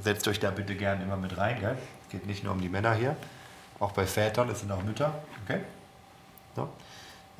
setzt 0.04 0.28
euch 0.28 0.38
da 0.38 0.52
bitte 0.52 0.76
gern 0.76 1.02
immer 1.02 1.16
mit 1.16 1.36
rein. 1.36 1.58
Gell? 1.58 1.76
Es 2.04 2.08
geht 2.08 2.24
nicht 2.24 2.44
nur 2.44 2.52
um 2.52 2.60
die 2.60 2.68
Männer 2.68 2.94
hier, 2.94 3.16
auch 3.80 3.90
bei 3.90 4.06
Vätern, 4.06 4.48
es 4.48 4.60
sind 4.60 4.70
auch 4.70 4.80
Mütter. 4.84 5.12
Okay? 5.44 5.58
So. 6.54 6.68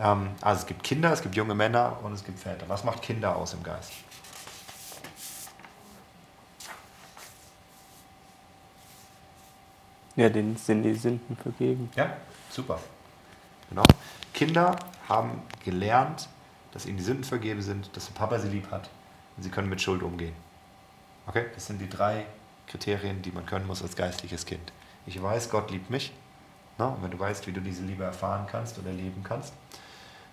Ähm, 0.00 0.30
also 0.40 0.62
es 0.62 0.66
gibt 0.66 0.82
Kinder, 0.82 1.12
es 1.12 1.22
gibt 1.22 1.36
junge 1.36 1.54
Männer 1.54 2.00
und 2.02 2.12
es 2.12 2.24
gibt 2.24 2.40
Väter. 2.40 2.68
Was 2.68 2.82
macht 2.82 3.00
Kinder 3.00 3.36
aus 3.36 3.54
im 3.54 3.62
Geist? 3.62 3.92
Ja, 10.16 10.28
denen 10.28 10.56
sind 10.56 10.82
die 10.82 10.94
Sünden 10.94 11.36
vergeben. 11.36 11.90
Ja, 11.94 12.16
super. 12.50 12.80
Genau. 13.68 13.84
Kinder 14.34 14.76
haben 15.08 15.42
gelernt, 15.64 16.28
dass 16.72 16.86
ihnen 16.86 16.96
die 16.96 17.04
Sünden 17.04 17.24
vergeben 17.24 17.62
sind, 17.62 17.94
dass 17.96 18.06
der 18.06 18.14
Papa 18.14 18.38
sie 18.38 18.48
lieb 18.48 18.70
hat 18.70 18.90
und 19.36 19.42
sie 19.42 19.50
können 19.50 19.68
mit 19.68 19.80
Schuld 19.80 20.02
umgehen. 20.02 20.34
Okay? 21.26 21.46
Das 21.54 21.66
sind 21.66 21.80
die 21.80 21.88
drei 21.88 22.26
Kriterien, 22.66 23.22
die 23.22 23.30
man 23.30 23.46
können 23.46 23.66
muss 23.66 23.82
als 23.82 23.96
geistliches 23.96 24.46
Kind. 24.46 24.72
Ich 25.06 25.22
weiß, 25.22 25.50
Gott 25.50 25.70
liebt 25.70 25.90
mich. 25.90 26.12
Na, 26.78 26.88
und 26.88 27.02
wenn 27.02 27.10
du 27.10 27.18
weißt, 27.18 27.46
wie 27.46 27.52
du 27.52 27.60
diese 27.60 27.82
Liebe 27.82 28.04
erfahren 28.04 28.46
kannst 28.50 28.78
oder 28.78 28.88
erleben 28.88 29.22
kannst, 29.24 29.54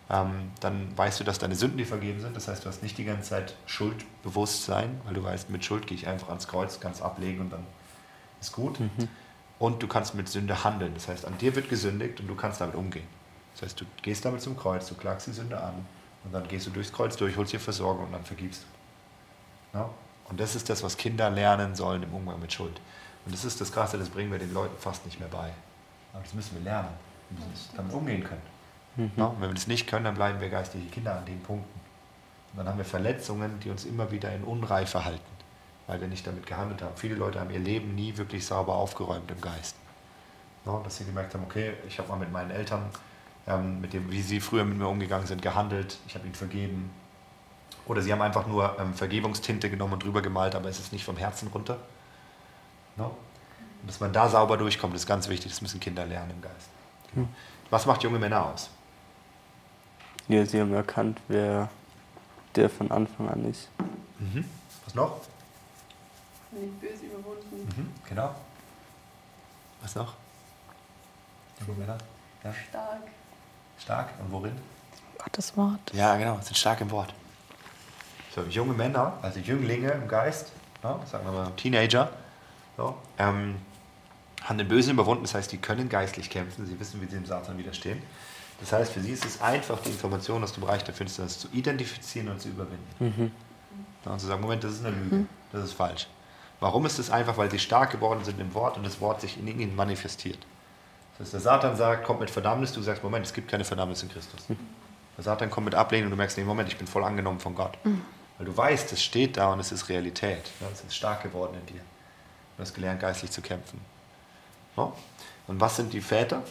ähm, 0.10 0.52
dann 0.60 0.96
weißt 0.98 1.20
du, 1.20 1.24
dass 1.24 1.40
deine 1.40 1.56
Sünden 1.56 1.78
dir 1.78 1.86
vergeben 1.86 2.20
sind. 2.20 2.36
Das 2.36 2.48
heißt, 2.48 2.66
du 2.66 2.70
hast 2.70 2.84
nicht 2.84 2.98
die 2.98 3.06
ganze 3.06 3.30
Zeit 3.30 3.56
Schuldbewusstsein, 3.66 5.00
weil 5.06 5.14
du 5.14 5.24
weißt, 5.24 5.50
mit 5.50 5.64
Schuld 5.64 5.88
gehe 5.88 5.96
ich 5.96 6.08
einfach 6.08 6.30
ans 6.30 6.48
Kreuz, 6.48 6.80
ganz 6.80 7.02
ablegen 7.02 7.40
und 7.40 7.52
dann 7.52 7.66
ist 8.42 8.52
gut. 8.52 8.80
Mhm. 8.80 9.08
Und 9.60 9.82
du 9.82 9.88
kannst 9.88 10.16
mit 10.16 10.28
Sünde 10.28 10.66
handeln. 10.66 10.94
Das 10.94 11.08
heißt, 11.08 11.26
an 11.26 11.38
dir 11.38 11.56
wird 11.56 11.70
gesündigt 11.70 12.20
und 12.20 12.28
du 12.28 12.36
kannst 12.36 12.60
damit 12.60 12.76
umgehen. 12.76 13.08
Das 13.54 13.64
heißt, 13.64 13.82
du 13.82 13.86
gehst 14.02 14.26
damit 14.26 14.42
zum 14.42 14.58
Kreuz, 14.58 14.88
du 14.88 14.96
klagst 14.96 15.28
die 15.28 15.32
Sünde 15.32 15.62
an 15.62 15.86
und 16.24 16.34
dann 16.34 16.48
gehst 16.48 16.68
du 16.68 16.72
durchs 16.72 16.92
Kreuz 16.92 17.16
durch, 17.18 17.38
holst 17.38 17.54
dir 17.54 17.60
Versorgung 17.60 18.06
und 18.06 18.12
dann 18.12 18.24
vergibst 18.24 18.64
du. 19.74 19.80
Ja? 19.80 19.90
Und 20.30 20.40
das 20.40 20.56
ist 20.56 20.70
das, 20.70 20.82
was 20.84 20.98
Kinder 20.98 21.30
lernen 21.30 21.76
sollen 21.76 22.04
im 22.04 22.14
Umgang 22.14 22.40
mit 22.40 22.52
Schuld. 22.52 22.80
Und 23.26 23.34
das 23.34 23.46
ist 23.46 23.62
das 23.62 23.72
Krasse, 23.72 23.98
das 23.98 24.10
bringen 24.10 24.32
wir 24.32 24.40
den 24.40 24.54
Leuten 24.54 24.76
fast 24.80 25.06
nicht 25.06 25.20
mehr 25.20 25.30
bei. 25.30 25.52
Aber 26.14 26.24
das 26.24 26.34
müssen 26.34 26.56
wir 26.56 26.64
lernen. 26.64 26.90
Wir 27.30 27.46
müssen 27.46 27.70
damit 27.76 27.94
umgehen 27.94 28.24
können. 28.24 28.42
Mhm. 28.96 29.12
Ja? 29.16 29.26
Und 29.26 29.42
wenn 29.42 29.50
wir 29.50 29.56
das 29.56 29.68
nicht 29.68 29.88
können, 29.88 30.06
dann 30.06 30.16
bleiben 30.16 30.40
wir 30.40 30.50
geistliche 30.50 30.88
Kinder 30.88 31.18
an 31.18 31.26
den 31.26 31.42
Punkten. 31.42 31.80
Und 32.52 32.58
dann 32.58 32.68
haben 32.68 32.78
wir 32.78 32.86
Verletzungen, 32.86 33.60
die 33.60 33.70
uns 33.70 33.86
immer 33.86 34.12
wieder 34.12 34.34
in 34.34 34.44
Unreife 34.44 35.04
halten 35.04 35.34
weil 35.88 36.00
wir 36.00 36.08
nicht 36.08 36.26
damit 36.26 36.46
gehandelt 36.46 36.82
haben. 36.82 36.96
Viele 36.96 37.16
Leute 37.16 37.40
haben 37.40 37.50
ihr 37.50 37.60
Leben 37.60 37.96
nie 37.96 38.16
wirklich 38.18 38.46
sauber 38.46 38.76
aufgeräumt 38.76 39.30
im 39.30 39.42
Geist. 39.42 39.76
No, 40.66 40.82
dass 40.84 40.98
sie 40.98 41.06
gemerkt 41.06 41.34
haben, 41.34 41.44
okay, 41.44 41.74
ich 41.88 42.00
habe 42.00 42.10
mal 42.10 42.18
mit 42.18 42.32
meinen 42.32 42.52
Eltern, 42.52 42.90
ähm, 43.48 43.82
mit 43.82 43.94
dem, 43.94 44.12
wie 44.12 44.22
sie 44.22 44.40
früher 44.40 44.64
mit 44.64 44.78
mir 44.78 44.88
umgegangen 44.88 45.28
sind, 45.28 45.42
gehandelt, 45.42 45.98
ich 46.08 46.16
habe 46.16 46.26
ihnen 46.26 46.36
vergeben. 46.36 46.92
Oder 47.86 48.02
sie 48.02 48.12
haben 48.12 48.22
einfach 48.22 48.48
nur 48.48 48.78
ähm, 48.80 48.94
Vergebungstinte 48.94 49.70
genommen 49.70 49.94
und 49.94 50.04
drüber 50.04 50.22
gemalt, 50.22 50.56
aber 50.56 50.70
es 50.70 50.80
ist 50.80 50.94
nicht 50.94 51.04
vom 51.04 51.18
Herzen 51.18 51.50
runter. 51.50 51.78
No? 52.96 53.06
Und 53.82 53.90
dass 53.90 54.00
man 54.00 54.14
da 54.14 54.30
sauber 54.30 54.58
durchkommt, 54.58 54.96
ist 54.96 55.06
ganz 55.06 55.28
wichtig. 55.28 55.52
Das 55.52 55.62
müssen 55.62 55.80
Kinder 55.80 56.06
lernen 56.06 56.32
im 56.32 56.42
Geist. 56.42 56.70
Hm. 57.14 57.28
Was 57.70 57.86
macht 57.86 58.04
junge 58.04 58.20
Männer 58.20 58.46
aus? 58.46 58.70
Ja, 60.30 60.46
sie 60.46 60.62
haben 60.62 60.74
erkannt, 60.74 61.20
wer 61.28 61.70
der 62.56 62.70
von 62.70 62.92
Anfang 62.92 63.28
an 63.28 63.50
ist. 63.50 63.68
Mhm. 64.20 64.46
Was 64.86 64.96
noch? 64.96 65.22
Nicht 66.52 66.80
böse 66.80 67.06
überwunden. 67.06 67.66
Mhm, 67.76 67.92
genau. 68.08 68.34
Was 69.82 69.96
noch? 69.96 70.14
Junge 71.60 71.80
Männer? 71.80 71.98
Ja. 72.44 72.54
Stark. 72.54 73.02
Stark? 73.80 74.10
Und 74.20 74.32
worin? 74.32 74.54
Gottes 75.18 75.56
Wort. 75.58 75.80
Ja, 75.94 76.16
genau, 76.18 76.40
sind 76.42 76.58
stark 76.58 76.82
im 76.82 76.92
Wort. 76.92 77.14
So, 78.36 78.42
junge 78.44 78.74
Männer, 78.74 79.14
also 79.22 79.40
Jünglinge 79.40 79.92
im 79.92 80.08
Geist, 80.08 80.52
ja, 80.84 81.00
sagen 81.10 81.26
wir 81.26 81.32
mal 81.32 81.52
Teenager, 81.56 82.10
so, 82.78 82.96
ähm, 83.20 83.56
haben 84.44 84.58
den 84.58 84.68
Bösen 84.68 84.92
überwunden, 84.94 85.24
das 85.24 85.36
heißt, 85.36 85.52
die 85.52 85.58
können 85.58 85.88
geistlich 85.88 86.30
kämpfen, 86.30 86.66
sie 86.66 86.80
wissen, 86.80 87.02
wie 87.02 87.06
sie 87.06 87.16
dem 87.16 87.26
Satan 87.26 87.58
widerstehen. 87.58 88.02
Das 88.60 88.72
heißt, 88.72 88.94
für 88.94 89.02
sie 89.02 89.12
ist 89.12 89.26
es 89.26 89.42
einfach, 89.42 89.80
die 89.82 89.90
Information 89.90 90.44
aus 90.44 90.54
dem 90.54 90.62
Bereich 90.62 90.84
der 90.84 90.94
Finsternis 90.94 91.40
zu 91.40 91.48
identifizieren 91.54 92.30
und 92.30 92.42
zu 92.42 92.50
überwinden. 92.50 92.96
Mhm. 93.00 93.32
Ja, 94.06 94.12
und 94.12 94.20
zu 94.20 94.28
sagen, 94.28 94.42
Moment, 94.42 94.64
das 94.64 94.74
ist 94.74 94.86
eine 94.86 94.96
Lüge, 94.96 95.16
mhm. 95.16 95.30
das 95.52 95.66
ist 95.66 95.74
falsch. 95.74 96.08
Warum 96.60 96.86
ist 96.86 96.98
es 96.98 97.10
einfach? 97.10 97.38
Weil 97.38 97.52
sie 97.52 97.60
stark 97.60 97.92
geworden 97.92 98.24
sind 98.24 98.40
im 98.40 98.54
Wort 98.54 98.78
und 98.78 98.86
das 98.86 99.02
Wort 99.02 99.22
sich 99.22 99.38
in 99.38 99.48
ihnen 99.48 99.76
manifestiert. 99.76 100.40
Das 101.18 101.28
heißt, 101.28 101.34
der 101.34 101.40
Satan 101.42 101.76
sagt, 101.76 102.04
kommt 102.06 102.20
mit 102.22 102.30
Verdammnis, 102.30 102.74
du 102.74 102.82
sagst, 102.82 103.04
Moment, 103.04 103.26
es 103.26 103.34
gibt 103.34 103.50
keine 103.50 103.64
Verdammnis 103.64 104.02
in 104.04 104.10
Christus. 104.10 104.50
Mhm. 104.50 104.58
Der 105.16 105.24
Satan 105.24 105.50
kommt 105.52 105.66
mit 105.66 105.76
Ablehnung 105.76 106.08
und 106.08 106.12
du 106.12 106.18
merkst, 106.18 106.38
nee, 106.38 106.44
Moment, 106.44 106.70
ich 106.70 106.78
bin 106.78 106.88
voll 106.88 107.04
angenommen 107.04 107.40
von 107.40 107.54
Gott. 107.54 107.78
Mhm. 107.86 108.04
Weil 108.38 108.48
du 108.48 108.58
weißt, 108.58 108.92
es 108.94 109.04
steht 109.04 109.38
da 109.38 109.54
und 109.54 109.60
es 109.60 109.72
ist 109.72 109.90
Realität. 109.90 110.50
Es 110.72 110.82
ist 110.82 110.96
stark 110.96 111.22
geworden 111.22 111.56
in 111.60 111.66
dir. 111.76 111.82
Du 112.58 112.64
hast 112.64 112.74
gelernt, 112.74 113.00
geistlich 113.00 113.30
zu 113.30 113.42
kämpfen. 113.42 113.80
Und 114.76 114.96
was 115.60 115.76
sind 115.76 115.94
die 115.94 116.02
Väter? 116.02 116.42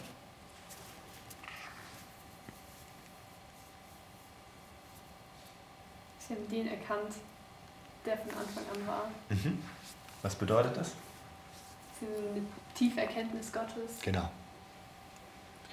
Sie 6.19 6.33
haben 6.33 6.49
den 6.49 6.67
erkannt, 6.69 7.15
der 8.05 8.17
von 8.17 8.29
Anfang 8.29 8.63
an 8.73 8.87
war. 8.87 9.09
Mhm. 9.29 9.61
Was 10.21 10.35
bedeutet 10.35 10.77
das? 10.77 10.91
Eine 12.01 12.45
tiefe 12.75 13.01
Erkenntnis 13.01 13.51
Gottes. 13.51 13.99
Genau. 14.01 14.29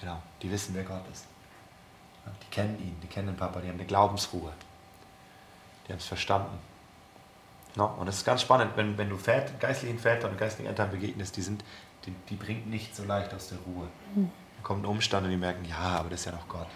Genau. 0.01 0.21
Die 0.43 0.51
wissen, 0.51 0.75
wer 0.75 0.85
Gott 0.85 1.03
ist. 1.13 1.27
Die 2.43 2.51
kennen 2.51 2.79
ihn, 2.79 2.97
die 3.03 3.07
kennen 3.07 3.29
den 3.29 3.37
Papa, 3.37 3.61
die 3.61 3.69
haben 3.69 3.77
eine 3.77 3.87
Glaubensruhe. 3.87 4.53
Die 5.87 5.93
haben 5.93 5.99
es 5.99 6.07
verstanden. 6.07 6.59
No? 7.77 7.87
Und 7.99 8.09
es 8.09 8.19
ist 8.19 8.25
ganz 8.25 8.43
spannend, 8.43 8.73
wenn, 8.77 8.97
wenn 8.99 9.09
du 9.09 9.17
Väter, 9.17 9.53
geistlichen 9.59 9.99
Vätern 9.99 10.33
und 10.33 10.39
geistlichen 10.39 10.69
Eltern 10.69 10.91
begegnest, 10.91 11.37
die, 11.37 11.43
sind, 11.43 11.65
die, 12.05 12.13
die 12.29 12.37
bringt 12.37 12.69
nicht 12.69 12.95
so 12.95 13.05
leicht 13.05 13.33
aus 13.35 13.49
der 13.49 13.59
Ruhe. 13.59 13.87
Mhm. 14.15 14.31
Da 14.57 14.63
kommt 14.63 14.85
ein 14.85 14.87
Umstand 14.87 15.25
und 15.25 15.31
die 15.31 15.37
merken, 15.37 15.65
ja, 15.65 15.99
aber 15.99 16.11
das 16.11 16.21
ist 16.21 16.27
ja 16.27 16.33
noch 16.33 16.49
Gott. 16.49 16.69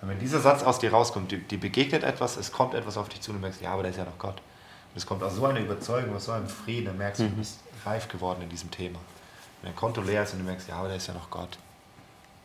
Und 0.00 0.08
wenn 0.08 0.18
dieser 0.18 0.40
Satz 0.40 0.62
aus 0.62 0.78
dir 0.78 0.92
rauskommt, 0.92 1.32
die, 1.32 1.38
die 1.38 1.56
begegnet 1.56 2.04
etwas, 2.04 2.36
es 2.36 2.52
kommt 2.52 2.74
etwas 2.74 2.96
auf 2.96 3.08
dich 3.08 3.20
zu 3.20 3.32
und 3.32 3.38
du 3.38 3.40
merkst, 3.42 3.60
ja, 3.60 3.72
aber 3.72 3.82
das 3.82 3.92
ist 3.92 3.98
ja 3.98 4.04
noch 4.04 4.18
Gott. 4.18 4.36
Und 4.36 4.96
es 4.96 5.06
kommt 5.06 5.22
aus 5.22 5.34
so 5.34 5.44
einer 5.44 5.60
Überzeugung, 5.60 6.14
aus 6.14 6.26
so 6.26 6.32
einem 6.32 6.48
Frieden, 6.48 6.86
dann 6.86 6.98
merkst 6.98 7.20
du, 7.20 7.24
mhm. 7.24 7.30
du 7.30 7.36
bist 7.36 7.60
reif 7.84 8.08
geworden 8.08 8.42
in 8.42 8.48
diesem 8.48 8.70
Thema. 8.70 8.98
Wenn 9.60 9.72
dein 9.72 9.76
Konto 9.76 10.00
leer 10.00 10.22
ist 10.22 10.34
und 10.34 10.40
du 10.40 10.44
merkst, 10.44 10.68
ja, 10.68 10.76
aber 10.76 10.88
da 10.88 10.94
ist 10.94 11.08
ja 11.08 11.14
noch 11.14 11.30
Gott. 11.30 11.58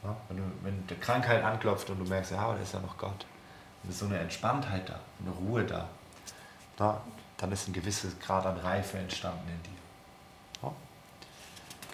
Ja, 0.03 0.15
wenn, 0.27 0.37
du, 0.37 0.43
wenn 0.63 0.87
die 0.87 0.95
Krankheit 0.95 1.43
anklopft 1.43 1.89
und 1.89 1.99
du 1.99 2.05
merkst, 2.05 2.31
ja, 2.31 2.39
aber 2.39 2.55
da 2.55 2.61
ist 2.61 2.73
ja 2.73 2.79
noch 2.79 2.97
Gott. 2.97 3.25
Es 3.83 3.91
ist 3.91 3.99
so 3.99 4.05
eine 4.05 4.19
Entspanntheit 4.19 4.87
da, 4.89 4.99
eine 5.21 5.31
Ruhe 5.31 5.63
da. 5.63 5.87
Ja, 6.79 7.01
dann 7.37 7.51
ist 7.51 7.67
ein 7.67 7.73
gewisses 7.73 8.19
Grad 8.19 8.45
an 8.45 8.57
Reife 8.57 8.97
entstanden 8.97 9.47
in 9.49 9.63
dir. 9.63 9.79
Ja? 10.63 10.73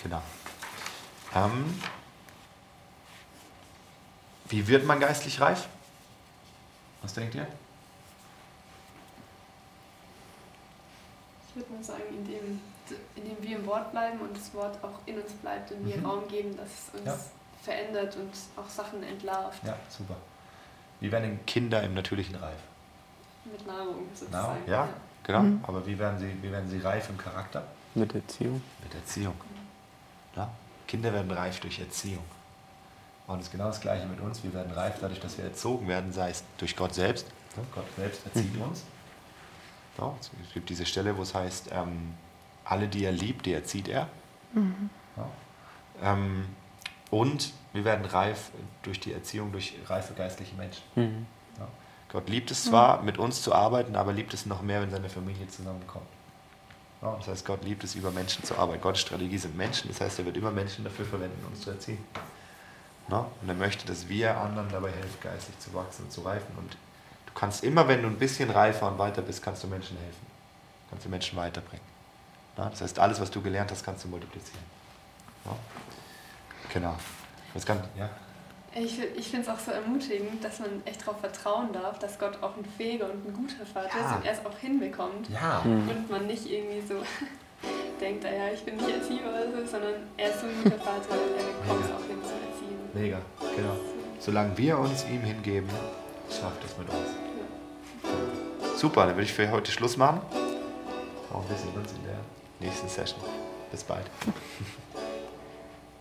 Genau. 0.04 0.22
Ähm, 1.36 1.82
wie 4.48 4.67
wird 4.67 4.86
man 4.86 5.00
geistlich 5.00 5.39
reif? 5.39 5.67
Was 7.02 7.13
denkt 7.13 7.36
ihr? 7.36 7.48
Ich 11.48 11.56
würde 11.56 11.74
mal 11.74 11.84
sagen, 11.84 12.04
indem, 12.10 12.62
indem 13.15 13.43
wir 13.43 13.58
im 13.58 13.65
Wort 13.65 13.91
bleiben 13.91 14.19
und 14.19 14.36
das 14.36 14.54
Wort 14.54 14.84
auch 14.84 15.00
in 15.06 15.19
uns 15.19 15.32
bleibt 15.34 15.72
und 15.72 15.86
wir 15.86 15.98
mhm. 15.98 16.06
Raum 16.06 16.28
geben, 16.28 16.56
dass 16.56 16.67
es 16.67 17.00
uns 17.00 17.06
ja. 17.06 17.38
Verändert 17.62 18.15
und 18.15 18.32
auch 18.56 18.69
Sachen 18.69 19.04
entlarvt. 19.04 19.63
Ja, 19.63 19.76
super. 19.89 20.15
Wie 21.00 21.12
werden 21.12 21.24
denn 21.24 21.45
Kinder 21.45 21.84
im 21.84 21.93
Natürlichen 21.93 22.36
reif? 22.36 22.58
Mit 23.45 23.65
Nahrung 23.65 24.08
sozusagen. 24.13 24.32
Nahrung, 24.32 24.67
ja, 24.67 24.86
ja, 24.86 24.89
genau. 25.24 25.41
Mhm. 25.41 25.60
Aber 25.63 25.86
wie 25.86 25.98
werden, 25.98 26.19
sie, 26.19 26.32
wie 26.41 26.52
werden 26.52 26.69
sie 26.69 26.80
reif 26.80 27.10
im 27.10 27.17
Charakter? 27.17 27.63
Mit 27.95 28.13
Erziehung. 28.13 28.62
Mit 28.84 28.93
Erziehung. 28.93 29.36
Ja? 30.36 30.50
Kinder 30.88 31.13
werden 31.13 31.32
reif 31.32 31.60
durch 31.60 31.80
Erziehung. 31.80 32.24
Und 33.28 33.39
es 33.39 33.45
ist 33.45 33.52
genau 33.52 33.67
das 33.67 33.80
Gleiche 33.80 34.08
mit 34.08 34.19
uns. 34.19 34.43
Wir 34.43 34.54
werden 34.54 34.72
reif 34.72 34.95
dadurch, 35.00 35.19
dass 35.19 35.38
wir 35.38 35.45
erzogen 35.45 35.88
werden, 35.88 36.12
sei 36.12 36.32
es 36.32 36.43
durch 36.58 36.76
Gott 36.76 36.93
selbst. 36.93 37.28
Gott 37.76 37.86
selbst 37.95 38.26
erzieht 38.26 38.56
mhm. 38.56 38.63
uns. 38.63 38.84
Ja, 39.98 40.15
es 40.22 40.54
gibt 40.54 40.69
diese 40.69 40.86
Stelle, 40.86 41.15
wo 41.17 41.22
es 41.22 41.36
heißt, 41.36 41.69
ähm, 41.72 42.13
alle, 42.63 42.88
die 42.88 43.04
er 43.04 43.12
liebt, 43.12 43.45
die 43.45 43.54
erzieht 43.54 43.88
er. 43.88 44.08
Mhm. 44.54 44.89
Ja. 45.17 46.13
Ähm, 46.13 46.45
und 47.12 47.54
wir 47.74 47.86
werden 47.86 48.06
reif 48.06 48.52
durch 48.84 49.00
die 49.00 49.13
Erziehung 49.13 49.52
durch 49.52 49.76
reife 49.88 50.13
geistliche 50.13 50.56
Menschen. 50.56 50.84
Mhm. 50.95 51.26
Ja. 51.58 51.67
Gott 52.12 52.30
liebt 52.30 52.52
es 52.52 52.65
zwar, 52.65 53.04
mit 53.04 53.17
uns 53.17 53.41
zu 53.41 53.54
arbeiten, 53.54 53.95
aber 53.95 54.13
liebt 54.13 54.34
es 54.34 54.45
noch 54.45 54.62
mehr, 54.62 54.82
wenn 54.82 54.89
seine 54.89 55.10
Familie 55.10 55.48
zusammenkommt. 55.48 56.08
Ja, 57.02 57.15
das 57.15 57.28
heißt, 57.28 57.45
Gott 57.45 57.63
liebt 57.63 57.84
es, 57.84 57.95
über 57.95 58.12
Menschen 58.12 58.43
zu 58.43 58.58
arbeiten. 58.58 58.82
Gottes 58.82 59.02
Strategie 59.02 59.38
sind 59.38 59.56
Menschen, 59.56 59.88
das 59.88 60.02
heißt, 60.02 60.19
er 60.19 60.26
wird 60.26 60.36
immer 60.36 60.52
Menschen 60.52 60.84
dafür 60.84 61.06
verwenden, 61.06 61.45
uns 61.45 61.62
zu 61.62 61.69
erziehen. 61.69 62.04
Ja, 63.10 63.26
und 63.41 63.50
er 63.50 63.56
möchte, 63.56 63.88
dass 63.88 64.08
wir 64.08 64.38
anderen 64.38 64.69
dabei 64.69 64.91
helfen, 64.91 65.17
geistlich 65.22 65.58
zu 65.60 65.74
wachsen 65.74 66.06
und 66.06 66.12
zu 66.12 66.22
reifen. 66.22 66.56
Und 66.58 66.74
du 66.74 67.34
kannst 67.34 67.63
immer, 67.63 67.88
wenn 67.88 68.02
du 68.02 68.08
ein 68.08 68.17
bisschen 68.17 68.50
reifer 68.50 68.91
und 68.91 69.00
weiter 69.00 69.22
bist, 69.22 69.41
kannst 69.41 69.63
du 69.63 69.67
Menschen 69.67 69.98
helfen. 69.98 70.28
Kannst 70.89 71.06
du 71.06 71.10
Menschen 71.10 71.38
weiterbringen. 71.38 71.86
Ja, 72.58 72.69
das 72.69 72.82
heißt, 72.82 73.00
alles, 73.00 73.19
was 73.19 73.32
du 73.32 73.41
gelernt 73.41 73.72
hast, 73.72 73.84
kannst 73.84 74.04
du 74.04 74.10
multiplizieren. 74.10 74.63
Genau. 76.73 76.95
Das 77.53 77.65
kann, 77.65 77.79
ja. 77.97 78.10
Ich, 78.75 78.99
ich 78.99 79.29
finde 79.29 79.49
es 79.49 79.49
auch 79.49 79.60
so 79.60 79.71
ermutigend, 79.71 80.43
dass 80.43 80.60
man 80.60 80.69
echt 80.86 81.01
darauf 81.01 81.19
vertrauen 81.19 81.73
darf, 81.73 81.97
dass 81.97 82.19
Gott 82.19 82.41
auch 82.41 82.55
ein 82.55 82.65
fähiger 82.77 83.05
und 83.05 83.25
ein 83.25 83.34
guter 83.34 83.65
Vater 83.65 83.89
ja. 83.97 84.05
ist 84.05 84.15
und 84.15 84.25
er 84.25 84.34
es 84.34 84.45
auch 84.45 84.58
hinbekommt. 84.60 85.29
Ja. 85.29 85.62
Mhm. 85.63 85.89
Und 85.89 86.10
man 86.10 86.27
nicht 86.27 86.45
irgendwie 86.45 86.82
so 86.88 86.95
denkt, 87.99 88.25
ah 88.25 88.32
ja, 88.32 88.53
ich 88.53 88.63
bin 88.63 88.75
nicht 88.75 88.89
Erzieher 88.89 89.27
oder 89.27 89.45
so, 89.45 89.65
sondern 89.65 89.95
er 90.17 90.29
ist 90.29 90.41
so 90.41 90.45
ein 90.45 90.63
guter 90.63 90.77
Vater 90.77 91.12
und 91.12 91.38
er 91.38 91.45
bekommt 91.45 91.86
es 91.86 91.91
auch 91.91 92.08
hin 92.08 92.23
zu 92.23 92.34
erziehen. 92.34 92.79
Mega, 92.93 93.19
genau. 93.55 93.75
Solange 94.19 94.55
wir 94.58 94.77
uns 94.77 95.03
ihm 95.05 95.21
hingeben, 95.21 95.69
schafft 96.29 96.63
es 96.63 96.77
mit 96.77 96.88
uns. 96.89 97.08
Ja. 98.03 98.77
Super, 98.77 99.08
dann 99.08 99.15
würde 99.15 99.23
ich 99.23 99.34
für 99.34 99.49
heute 99.49 99.71
Schluss 99.71 99.97
machen. 99.97 100.21
Und 101.32 101.49
wir 101.49 101.58
sehen 101.58 101.73
uns 101.75 101.91
in 101.93 102.03
der 102.03 102.19
nächsten 102.60 102.88
Session. 102.88 103.19
Bis 103.71 103.84
bald. 103.84 104.05